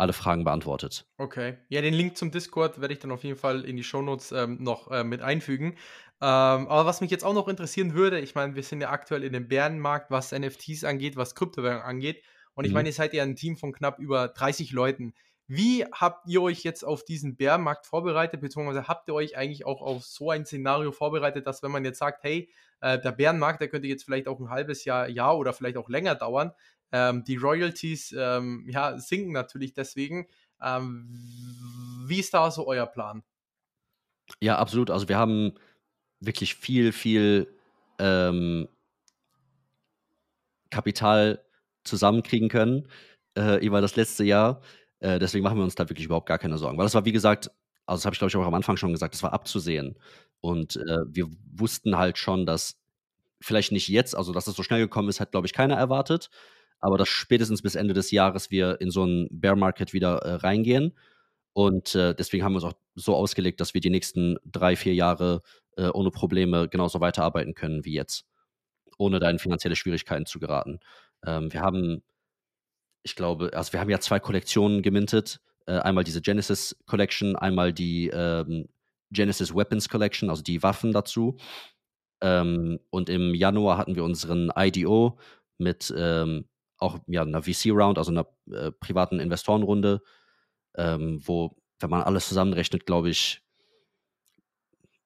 alle 0.01 0.13
Fragen 0.13 0.45
beantwortet. 0.45 1.07
Okay. 1.19 1.59
Ja, 1.69 1.83
den 1.83 1.95
Link 1.95 2.17
zum 2.17 2.31
Discord 2.31 2.81
werde 2.81 2.95
ich 2.95 3.01
dann 3.01 3.13
auf 3.13 3.23
jeden 3.23 3.39
Fall 3.39 3.65
in 3.65 3.77
die 3.77 3.85
Shownotes 3.85 4.33
ähm, 4.33 4.59
noch 4.61 4.91
äh, 4.91 5.05
mit 5.05 5.21
einfügen. 5.21 5.77
Ähm, 6.23 6.69
aber 6.69 6.87
was 6.87 7.01
mich 7.01 7.11
jetzt 7.11 7.25
auch 7.25 7.35
noch 7.35 7.49
interessieren 7.49 7.95
würde, 7.95 8.21
ich 8.21 8.35
meine, 8.35 8.55
wir 8.55 8.63
sind 8.63 8.81
ja 8.81 8.91
aktuell 8.91 9.25
in 9.25 9.33
dem 9.33 9.49
Bärenmarkt, 9.49 10.11
was 10.11 10.33
NFTs 10.33 10.85
angeht, 10.85 11.17
was 11.17 11.35
Kryptowährungen 11.35 11.85
angeht. 11.85 12.23
Und 12.55 12.65
ich 12.65 12.71
mhm. 12.71 12.75
meine, 12.75 12.89
ihr 12.89 12.95
seid 12.95 13.15
ja 13.15 13.23
ein 13.23 13.37
Team 13.37 13.57
von 13.57 13.73
knapp 13.73 13.99
über 13.99 14.29
30 14.29 14.73
Leuten. 14.73 15.15
Wie 15.47 15.85
habt 15.85 16.29
ihr 16.29 16.43
euch 16.43 16.63
jetzt 16.63 16.85
auf 16.85 17.05
diesen 17.05 17.37
Bärenmarkt 17.37 17.87
vorbereitet, 17.87 18.41
beziehungsweise 18.41 18.87
habt 18.87 19.09
ihr 19.09 19.15
euch 19.15 19.37
eigentlich 19.37 19.67
auch 19.67 19.83
auf 19.83 20.05
so 20.05 20.31
ein 20.31 20.47
Szenario 20.47 20.93
vorbereitet, 20.93 21.47
dass 21.47 21.63
wenn 21.63 21.73
man 21.73 21.85
jetzt 21.85 21.99
sagt, 21.99 22.23
hey, 22.23 22.49
äh, 22.81 22.99
der 23.01 23.13
Bärenmarkt, 23.13 23.61
der 23.61 23.69
könnte 23.69 23.89
jetzt 23.89 24.05
vielleicht 24.05 24.29
auch 24.29 24.39
ein 24.39 24.51
halbes 24.51 24.85
Jahr, 24.85 25.09
Jahr 25.09 25.37
oder 25.37 25.53
vielleicht 25.53 25.77
auch 25.77 25.89
länger 25.89 26.15
dauern, 26.15 26.53
ähm, 26.93 27.25
die 27.25 27.37
Royalties 27.37 28.15
ähm, 28.17 28.67
ja, 28.69 28.99
sinken 28.99 29.33
natürlich 29.33 29.75
deswegen. 29.75 30.27
Ähm, 30.61 31.09
wie 32.07 32.21
ist 32.21 32.35
da 32.35 32.51
so 32.51 32.67
euer 32.67 32.87
Plan? 32.87 33.23
Ja, 34.41 34.59
absolut. 34.59 34.91
Also 34.91 35.09
wir 35.09 35.19
haben 35.19 35.55
wirklich 36.21 36.55
viel, 36.55 36.93
viel 36.93 37.53
ähm, 37.99 38.69
Kapital 40.71 41.45
zusammenkriegen 41.85 42.49
können 42.49 42.89
äh, 43.37 43.65
über 43.65 43.81
das 43.81 43.97
letzte 43.97 44.25
Jahr. 44.25 44.61
Äh, 45.01 45.19
deswegen 45.19 45.43
machen 45.43 45.59
wir 45.59 45.65
uns 45.65 45.75
da 45.75 45.89
wirklich 45.89 46.07
überhaupt 46.07 46.29
gar 46.29 46.39
keine 46.39 46.59
Sorgen. 46.59 46.79
Weil 46.79 46.85
das 46.85 46.95
war, 46.95 47.05
wie 47.05 47.13
gesagt, 47.13 47.51
also 47.87 47.99
das 47.99 48.05
habe 48.05 48.15
ich 48.15 48.19
glaube 48.19 48.31
ich 48.31 48.37
auch 48.37 48.47
am 48.47 48.55
Anfang 48.55 48.77
schon 48.77 48.93
gesagt, 48.93 49.15
das 49.15 49.23
war 49.23 49.33
abzusehen. 49.33 49.99
Und 50.41 50.77
äh, 50.77 50.99
wir 51.07 51.29
wussten 51.53 51.97
halt 51.97 52.19
schon, 52.19 52.47
dass 52.47 52.79
vielleicht 53.41 53.73
nicht 53.73 53.89
jetzt, 53.89 54.15
also 54.15 54.33
dass 54.33 54.47
es 54.47 54.55
so 54.55 54.63
schnell 54.63 54.81
gekommen 54.81 55.09
ist, 55.09 55.21
hat 55.21 55.33
glaube 55.33 55.47
ich 55.47 55.53
keiner 55.53 55.77
erwartet 55.77 56.31
aber 56.81 56.99
dass 56.99 57.09
spätestens 57.09 57.63
bis 57.63 57.75
Ende 57.75 57.95
des 57.95 58.11
Jahres 58.11 58.51
wir 58.51 58.81
in 58.81 58.91
so 58.91 59.03
einen 59.03 59.29
Bear 59.31 59.57
Market 59.57 59.93
wieder 59.93 60.19
äh, 60.19 60.35
reingehen. 60.35 60.97
Und 61.53 61.95
äh, 61.95 62.15
deswegen 62.15 62.45
haben 62.45 62.53
wir 62.53 62.63
uns 62.63 62.75
auch 62.75 62.79
so 62.95 63.15
ausgelegt, 63.15 63.61
dass 63.61 63.75
wir 63.75 63.81
die 63.81 63.91
nächsten 63.91 64.37
drei, 64.45 64.77
vier 64.77 64.95
Jahre 64.95 65.43
äh, 65.77 65.89
ohne 65.89 66.11
Probleme 66.11 66.69
genauso 66.69 67.01
weiterarbeiten 67.01 67.55
können 67.55 67.85
wie 67.85 67.95
jetzt, 67.95 68.25
ohne 68.99 69.19
da 69.19 69.29
in 69.31 69.39
finanzielle 69.39 69.77
Schwierigkeiten 69.77 70.27
zu 70.27 70.39
geraten. 70.39 70.81
Ähm, 71.27 71.53
wir 71.53 71.61
haben, 71.61 72.03
ich 73.03 73.17
glaube, 73.17 73.51
also 73.55 73.73
wir 73.73 73.81
haben 73.81 73.91
ja 73.91 74.01
zwei 74.01 74.21
Kollektionen 74.21 74.83
gemintet. 74.83 75.41
Äh, 75.67 75.79
einmal 75.79 76.05
diese 76.05 76.23
Genesis 76.23 76.77
Collection, 76.87 77.37
einmal 77.37 77.73
die 77.73 78.09
ähm, 78.09 78.69
Genesis 79.11 79.55
Weapons 79.55 79.89
Collection, 79.89 80.31
also 80.31 80.43
die 80.43 80.63
Waffen 80.63 80.93
dazu. 80.93 81.37
Ähm, 82.23 82.79
und 82.91 83.09
im 83.09 83.35
Januar 83.35 83.79
hatten 83.79 83.97
wir 83.97 84.05
unseren 84.05 84.53
IDO 84.57 85.19
mit 85.59 85.93
ähm, 85.97 86.47
auch 86.81 86.99
ja, 87.07 87.23
einer 87.23 87.43
VC-Round, 87.43 87.99
also 87.99 88.11
einer 88.11 88.27
äh, 88.51 88.73
privaten 88.73 89.21
Investorenrunde, 89.21 90.03
ähm, 90.77 91.21
wo, 91.25 91.57
wenn 91.79 91.91
man 91.91 92.03
alles 92.03 92.29
zusammenrechnet, 92.29 92.87
glaube 92.87 93.11
ich, 93.11 93.43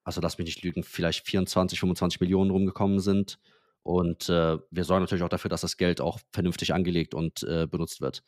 also 0.04 0.20
lass 0.20 0.38
mich 0.38 0.46
nicht 0.46 0.62
lügen, 0.62 0.82
vielleicht 0.84 1.26
24, 1.26 1.80
25 1.80 2.20
Millionen 2.20 2.50
rumgekommen 2.50 3.00
sind. 3.00 3.38
Und 3.82 4.28
äh, 4.28 4.58
wir 4.70 4.84
sorgen 4.84 5.02
natürlich 5.02 5.24
auch 5.24 5.28
dafür, 5.28 5.48
dass 5.48 5.62
das 5.62 5.76
Geld 5.76 6.00
auch 6.00 6.18
vernünftig 6.30 6.72
angelegt 6.72 7.14
und 7.14 7.42
äh, 7.42 7.66
benutzt 7.66 8.00
wird. 8.00 8.22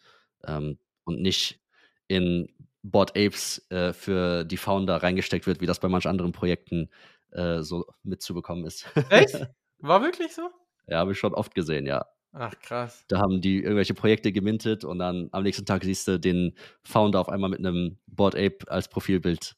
Ähm, 0.45 0.79
und 1.05 1.21
nicht 1.21 1.61
in 2.09 2.49
Bot 2.83 3.11
Apes 3.11 3.67
äh, 3.71 3.93
für 3.93 4.45
die 4.45 4.57
Founder 4.57 5.03
reingesteckt 5.03 5.47
wird, 5.47 5.61
wie 5.61 5.67
das 5.67 5.81
bei 5.81 5.89
manchen 5.89 6.09
anderen 6.09 6.33
Projekten 6.33 6.91
äh, 7.33 7.63
so 7.63 7.87
mitzubekommen 8.03 8.65
ist. 8.67 8.87
Echt? 9.11 9.35
War 9.79 10.03
wirklich 10.03 10.35
so? 10.35 10.51
Ja, 10.87 10.99
habe 10.99 11.13
ich 11.13 11.19
schon 11.19 11.35
oft 11.35 11.55
gesehen, 11.55 11.87
ja. 11.87 12.07
Ach, 12.39 12.55
krass. 12.61 13.03
Da 13.09 13.19
haben 13.19 13.41
die 13.41 13.63
irgendwelche 13.63 13.95
Projekte 13.95 14.31
gemintet 14.31 14.85
und 14.85 14.99
dann 14.99 15.31
am 15.33 15.43
nächsten 15.43 15.65
Tag 15.65 15.85
siehst 15.85 16.07
du 16.07 16.19
den 16.19 16.55
Founder 16.83 17.19
auf 17.21 17.31
einmal 17.31 17.49
mit 17.49 17.61
einem 17.61 17.99
Board 18.07 18.35
Ape 18.35 18.59
als 18.67 18.89
Profilbild. 18.89 19.57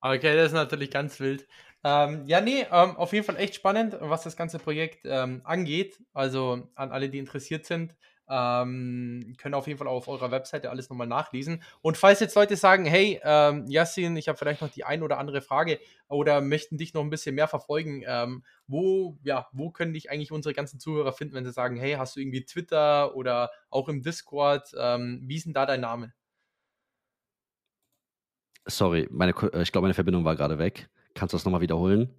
okay, 0.00 0.36
das 0.36 0.46
ist 0.46 0.52
natürlich 0.52 0.90
ganz 0.90 1.18
wild. 1.18 1.48
Ähm, 1.82 2.24
ja, 2.26 2.40
nee, 2.40 2.64
ähm, 2.70 2.96
auf 2.96 3.12
jeden 3.12 3.24
Fall 3.24 3.36
echt 3.38 3.56
spannend, 3.56 3.96
was 3.98 4.22
das 4.22 4.36
ganze 4.36 4.60
Projekt 4.60 5.00
ähm, 5.04 5.40
angeht. 5.44 6.00
Also 6.12 6.68
an 6.76 6.92
alle, 6.92 7.10
die 7.10 7.18
interessiert 7.18 7.66
sind, 7.66 7.96
ähm, 8.28 9.34
können 9.38 9.54
auf 9.54 9.66
jeden 9.66 9.78
Fall 9.78 9.88
auch 9.88 9.96
auf 9.96 10.08
eurer 10.08 10.30
Webseite 10.30 10.70
alles 10.70 10.90
nochmal 10.90 11.06
nachlesen. 11.06 11.62
Und 11.80 11.96
falls 11.96 12.20
jetzt 12.20 12.34
Leute 12.34 12.56
sagen, 12.56 12.84
hey, 12.84 13.20
ähm, 13.22 13.66
Yassin, 13.68 14.16
ich 14.16 14.28
habe 14.28 14.38
vielleicht 14.38 14.62
noch 14.62 14.70
die 14.70 14.84
ein 14.84 15.02
oder 15.02 15.18
andere 15.18 15.40
Frage 15.40 15.78
oder 16.08 16.40
möchten 16.40 16.76
dich 16.76 16.94
noch 16.94 17.02
ein 17.02 17.10
bisschen 17.10 17.34
mehr 17.34 17.48
verfolgen, 17.48 18.02
ähm, 18.06 18.44
wo, 18.66 19.18
ja, 19.22 19.46
wo 19.52 19.70
können 19.70 19.94
dich 19.94 20.10
eigentlich 20.10 20.32
unsere 20.32 20.54
ganzen 20.54 20.80
Zuhörer 20.80 21.12
finden, 21.12 21.34
wenn 21.34 21.44
sie 21.44 21.52
sagen, 21.52 21.76
hey, 21.76 21.94
hast 21.94 22.16
du 22.16 22.20
irgendwie 22.20 22.44
Twitter 22.44 23.14
oder 23.14 23.50
auch 23.70 23.88
im 23.88 24.02
Discord? 24.02 24.74
Ähm, 24.78 25.22
wie 25.24 25.36
ist 25.36 25.46
denn 25.46 25.54
da 25.54 25.66
dein 25.66 25.80
Name? 25.80 26.12
Sorry, 28.66 29.06
meine, 29.10 29.32
äh, 29.52 29.62
ich 29.62 29.70
glaube, 29.70 29.84
meine 29.84 29.94
Verbindung 29.94 30.24
war 30.24 30.34
gerade 30.34 30.58
weg. 30.58 30.88
Kannst 31.14 31.32
du 31.32 31.36
das 31.36 31.44
nochmal 31.44 31.60
wiederholen? 31.60 32.12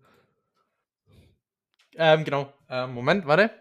Ähm, 1.95 2.23
genau. 2.23 2.53
Ähm, 2.69 2.93
Moment, 2.93 3.25
warte 3.25 3.51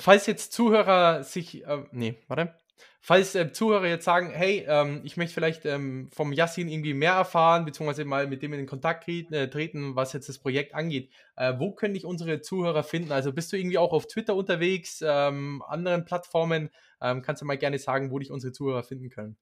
falls 0.00 0.26
jetzt 0.26 0.52
Zuhörer 0.52 1.22
sich, 1.24 1.64
äh, 1.66 1.84
nee, 1.92 2.16
warte. 2.28 2.54
Falls 3.00 3.34
äh, 3.34 3.52
Zuhörer 3.52 3.86
jetzt 3.86 4.06
sagen, 4.06 4.30
hey, 4.30 4.64
ähm, 4.66 5.02
ich 5.04 5.18
möchte 5.18 5.34
vielleicht 5.34 5.66
ähm, 5.66 6.08
vom 6.10 6.32
Yassin 6.32 6.68
irgendwie 6.68 6.94
mehr 6.94 7.12
erfahren, 7.12 7.66
beziehungsweise 7.66 8.06
mal 8.06 8.26
mit 8.26 8.42
dem 8.42 8.54
in 8.54 8.66
Kontakt 8.66 9.04
treten, 9.04 9.34
äh, 9.34 9.50
treten 9.50 9.94
was 9.94 10.14
jetzt 10.14 10.30
das 10.30 10.38
Projekt 10.38 10.74
angeht, 10.74 11.10
äh, 11.36 11.52
wo 11.58 11.72
können 11.72 11.94
ich 11.96 12.06
unsere 12.06 12.40
Zuhörer 12.40 12.82
finden? 12.82 13.12
Also 13.12 13.32
bist 13.32 13.52
du 13.52 13.58
irgendwie 13.58 13.76
auch 13.76 13.92
auf 13.92 14.06
Twitter 14.06 14.34
unterwegs, 14.34 15.04
ähm, 15.06 15.62
anderen 15.68 16.06
Plattformen? 16.06 16.70
Ähm, 17.02 17.20
kannst 17.20 17.42
du 17.42 17.46
mal 17.46 17.58
gerne 17.58 17.78
sagen, 17.78 18.10
wo 18.10 18.18
dich 18.18 18.30
unsere 18.30 18.54
Zuhörer 18.54 18.82
finden 18.82 19.10
können? 19.10 19.36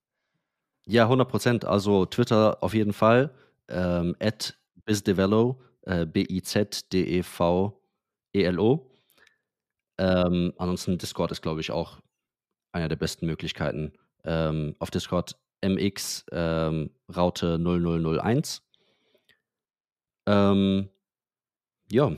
Ja, 0.84 1.04
100 1.04 1.28
Prozent. 1.28 1.64
Also 1.64 2.04
Twitter 2.06 2.58
auf 2.62 2.74
jeden 2.74 2.92
Fall. 2.92 3.30
Ähm, 3.68 4.16
at 4.18 4.58
bizdevelo, 4.84 5.62
äh, 5.82 6.04
B-I-Z-D-E-V-E-L-O. 6.04 6.52
Ähm, 10.02 10.52
ansonsten 10.58 10.98
Discord 10.98 11.30
ist, 11.30 11.42
glaube 11.42 11.60
ich, 11.60 11.70
auch 11.70 12.00
eine 12.72 12.88
der 12.88 12.96
besten 12.96 13.26
Möglichkeiten. 13.26 13.92
Ähm, 14.24 14.74
auf 14.80 14.90
Discord 14.90 15.36
MX 15.64 16.26
ähm, 16.32 16.90
Raute 17.14 17.56
0001. 17.56 18.62
Ähm, 20.26 20.88
ja, 21.88 22.10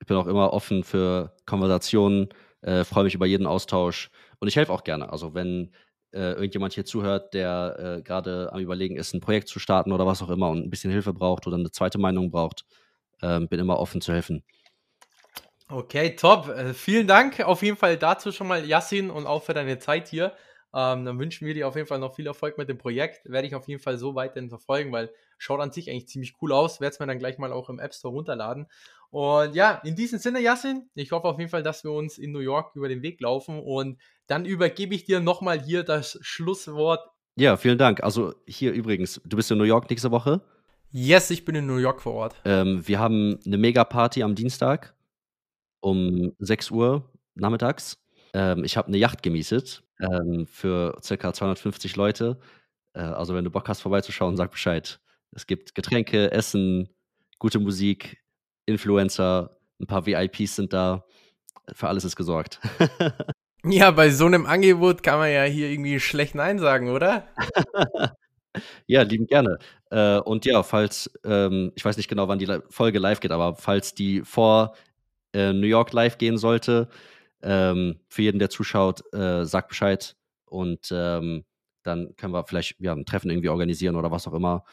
ich 0.00 0.06
bin 0.06 0.16
auch 0.16 0.28
immer 0.28 0.52
offen 0.52 0.84
für 0.84 1.34
Konversationen, 1.44 2.28
äh, 2.60 2.84
freue 2.84 3.04
mich 3.04 3.16
über 3.16 3.26
jeden 3.26 3.46
Austausch 3.48 4.10
und 4.38 4.46
ich 4.46 4.54
helfe 4.54 4.72
auch 4.72 4.84
gerne. 4.84 5.10
Also 5.10 5.34
wenn 5.34 5.72
äh, 6.12 6.34
irgendjemand 6.34 6.74
hier 6.74 6.84
zuhört, 6.84 7.34
der 7.34 7.96
äh, 7.98 8.02
gerade 8.02 8.52
am 8.52 8.60
Überlegen 8.60 8.96
ist, 8.96 9.12
ein 9.12 9.20
Projekt 9.20 9.48
zu 9.48 9.58
starten 9.58 9.90
oder 9.90 10.06
was 10.06 10.22
auch 10.22 10.30
immer 10.30 10.50
und 10.50 10.64
ein 10.64 10.70
bisschen 10.70 10.92
Hilfe 10.92 11.12
braucht 11.12 11.48
oder 11.48 11.56
eine 11.56 11.72
zweite 11.72 11.98
Meinung 11.98 12.30
braucht, 12.30 12.64
ähm, 13.22 13.48
bin 13.48 13.58
immer 13.58 13.80
offen 13.80 14.00
zu 14.00 14.12
helfen. 14.12 14.44
Okay, 15.72 16.14
top. 16.16 16.48
Äh, 16.48 16.74
vielen 16.74 17.06
Dank 17.06 17.40
auf 17.40 17.62
jeden 17.62 17.78
Fall 17.78 17.96
dazu 17.96 18.30
schon 18.30 18.46
mal, 18.46 18.62
Yassin, 18.62 19.08
und 19.08 19.26
auch 19.26 19.42
für 19.42 19.54
deine 19.54 19.78
Zeit 19.78 20.06
hier. 20.06 20.34
Ähm, 20.74 21.06
dann 21.06 21.18
wünschen 21.18 21.46
wir 21.46 21.54
dir 21.54 21.66
auf 21.66 21.76
jeden 21.76 21.88
Fall 21.88 21.98
noch 21.98 22.14
viel 22.14 22.26
Erfolg 22.26 22.58
mit 22.58 22.68
dem 22.68 22.76
Projekt. 22.76 23.22
Werde 23.24 23.46
ich 23.46 23.54
auf 23.54 23.66
jeden 23.68 23.80
Fall 23.80 23.96
so 23.96 24.14
weiterhin 24.14 24.50
verfolgen, 24.50 24.92
weil 24.92 25.10
schaut 25.38 25.60
an 25.60 25.72
sich 25.72 25.88
eigentlich 25.88 26.08
ziemlich 26.08 26.34
cool 26.42 26.52
aus. 26.52 26.82
Werde 26.82 26.92
es 26.92 27.00
mir 27.00 27.06
dann 27.06 27.18
gleich 27.18 27.38
mal 27.38 27.52
auch 27.54 27.70
im 27.70 27.78
App 27.78 27.94
Store 27.94 28.12
runterladen. 28.12 28.66
Und 29.08 29.54
ja, 29.54 29.80
in 29.82 29.96
diesem 29.96 30.18
Sinne, 30.18 30.40
Yassin, 30.40 30.90
ich 30.94 31.10
hoffe 31.10 31.26
auf 31.26 31.38
jeden 31.38 31.50
Fall, 31.50 31.62
dass 31.62 31.84
wir 31.84 31.92
uns 31.92 32.18
in 32.18 32.32
New 32.32 32.40
York 32.40 32.76
über 32.76 32.90
den 32.90 33.00
Weg 33.00 33.18
laufen. 33.22 33.58
Und 33.58 33.98
dann 34.26 34.44
übergebe 34.44 34.94
ich 34.94 35.04
dir 35.04 35.20
nochmal 35.20 35.58
hier 35.58 35.84
das 35.84 36.18
Schlusswort. 36.20 37.00
Ja, 37.36 37.56
vielen 37.56 37.78
Dank. 37.78 38.02
Also 38.02 38.34
hier 38.46 38.72
übrigens, 38.72 39.22
du 39.24 39.38
bist 39.38 39.50
in 39.50 39.56
New 39.56 39.64
York 39.64 39.88
nächste 39.88 40.10
Woche? 40.10 40.42
Yes, 40.90 41.30
ich 41.30 41.46
bin 41.46 41.54
in 41.54 41.66
New 41.66 41.78
York 41.78 42.02
vor 42.02 42.12
Ort. 42.12 42.34
Ähm, 42.44 42.86
wir 42.86 42.98
haben 42.98 43.38
eine 43.46 43.56
Mega-Party 43.56 44.22
am 44.22 44.34
Dienstag 44.34 44.94
um 45.82 46.32
6 46.38 46.70
Uhr 46.70 47.10
nachmittags. 47.34 47.98
Ähm, 48.32 48.64
ich 48.64 48.76
habe 48.76 48.88
eine 48.88 48.96
Yacht 48.96 49.22
gemietet 49.22 49.82
ähm, 50.00 50.46
für 50.46 50.98
ca. 51.06 51.32
250 51.32 51.96
Leute. 51.96 52.38
Äh, 52.94 53.00
also 53.00 53.34
wenn 53.34 53.44
du 53.44 53.50
Bock 53.50 53.68
hast, 53.68 53.80
vorbeizuschauen, 53.80 54.36
sag 54.36 54.50
Bescheid. 54.50 55.00
Es 55.32 55.46
gibt 55.46 55.74
Getränke, 55.74 56.30
Essen, 56.30 56.88
gute 57.38 57.58
Musik, 57.58 58.22
Influencer, 58.66 59.58
ein 59.80 59.86
paar 59.86 60.06
VIPs 60.06 60.56
sind 60.56 60.72
da. 60.72 61.04
Für 61.74 61.88
alles 61.88 62.04
ist 62.04 62.16
gesorgt. 62.16 62.60
ja, 63.64 63.90
bei 63.90 64.10
so 64.10 64.26
einem 64.26 64.46
Angebot 64.46 65.02
kann 65.02 65.18
man 65.18 65.30
ja 65.30 65.44
hier 65.44 65.70
irgendwie 65.70 66.00
schlecht 66.00 66.34
Nein 66.34 66.58
sagen, 66.58 66.90
oder? 66.90 67.28
ja, 68.86 69.02
lieben 69.02 69.26
gerne. 69.26 69.58
Äh, 69.90 70.18
und 70.18 70.44
ja, 70.44 70.62
falls, 70.62 71.10
ähm, 71.24 71.72
ich 71.76 71.84
weiß 71.84 71.96
nicht 71.96 72.08
genau, 72.08 72.28
wann 72.28 72.38
die 72.38 72.58
Folge 72.68 72.98
live 72.98 73.20
geht, 73.20 73.30
aber 73.30 73.56
falls 73.56 73.94
die 73.94 74.22
vor 74.22 74.74
äh, 75.32 75.52
New 75.52 75.66
York 75.66 75.92
live 75.92 76.18
gehen 76.18 76.38
sollte, 76.38 76.88
ähm, 77.42 78.00
für 78.08 78.22
jeden, 78.22 78.38
der 78.38 78.50
zuschaut, 78.50 79.02
äh, 79.14 79.44
sagt 79.44 79.68
Bescheid 79.68 80.16
und 80.46 80.90
ähm, 80.92 81.44
dann 81.82 82.14
können 82.16 82.32
wir 82.32 82.44
vielleicht 82.44 82.76
ja, 82.80 82.92
ein 82.92 83.06
Treffen 83.06 83.30
irgendwie 83.30 83.48
organisieren 83.48 83.96
oder 83.96 84.10
was 84.10 84.26
auch 84.28 84.34
immer. 84.34 84.64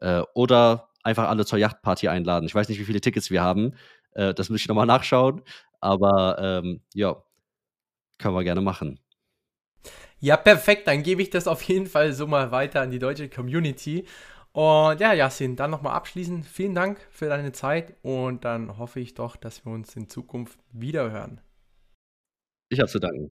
Äh, 0.00 0.22
oder 0.34 0.88
einfach 1.02 1.28
alle 1.28 1.46
zur 1.46 1.58
Yachtparty 1.58 2.08
einladen. 2.08 2.46
Ich 2.46 2.54
weiß 2.54 2.68
nicht, 2.68 2.80
wie 2.80 2.84
viele 2.84 3.00
Tickets 3.00 3.30
wir 3.30 3.42
haben. 3.42 3.74
Äh, 4.12 4.34
das 4.34 4.50
muss 4.50 4.60
ich 4.60 4.68
nochmal 4.68 4.86
nachschauen. 4.86 5.42
Aber 5.80 6.38
ähm, 6.40 6.80
ja, 6.94 7.22
können 8.18 8.34
wir 8.34 8.44
gerne 8.44 8.60
machen. 8.60 8.98
Ja, 10.18 10.36
perfekt. 10.36 10.88
Dann 10.88 11.02
gebe 11.02 11.22
ich 11.22 11.30
das 11.30 11.46
auf 11.46 11.62
jeden 11.62 11.86
Fall 11.86 12.12
so 12.12 12.26
mal 12.26 12.50
weiter 12.50 12.80
an 12.80 12.90
die 12.90 12.98
deutsche 12.98 13.28
Community. 13.28 14.06
Und 14.56 15.00
ja, 15.00 15.12
Yasin, 15.12 15.54
dann 15.54 15.70
nochmal 15.70 15.92
abschließend 15.92 16.46
vielen 16.46 16.74
Dank 16.74 17.06
für 17.10 17.28
deine 17.28 17.52
Zeit 17.52 17.94
und 18.00 18.46
dann 18.46 18.78
hoffe 18.78 19.00
ich 19.00 19.12
doch, 19.12 19.36
dass 19.36 19.66
wir 19.66 19.72
uns 19.72 19.94
in 19.96 20.08
Zukunft 20.08 20.58
wiederhören. 20.72 21.42
Ich 22.70 22.80
habe 22.80 22.88
zu 22.88 22.98
danken. 22.98 23.30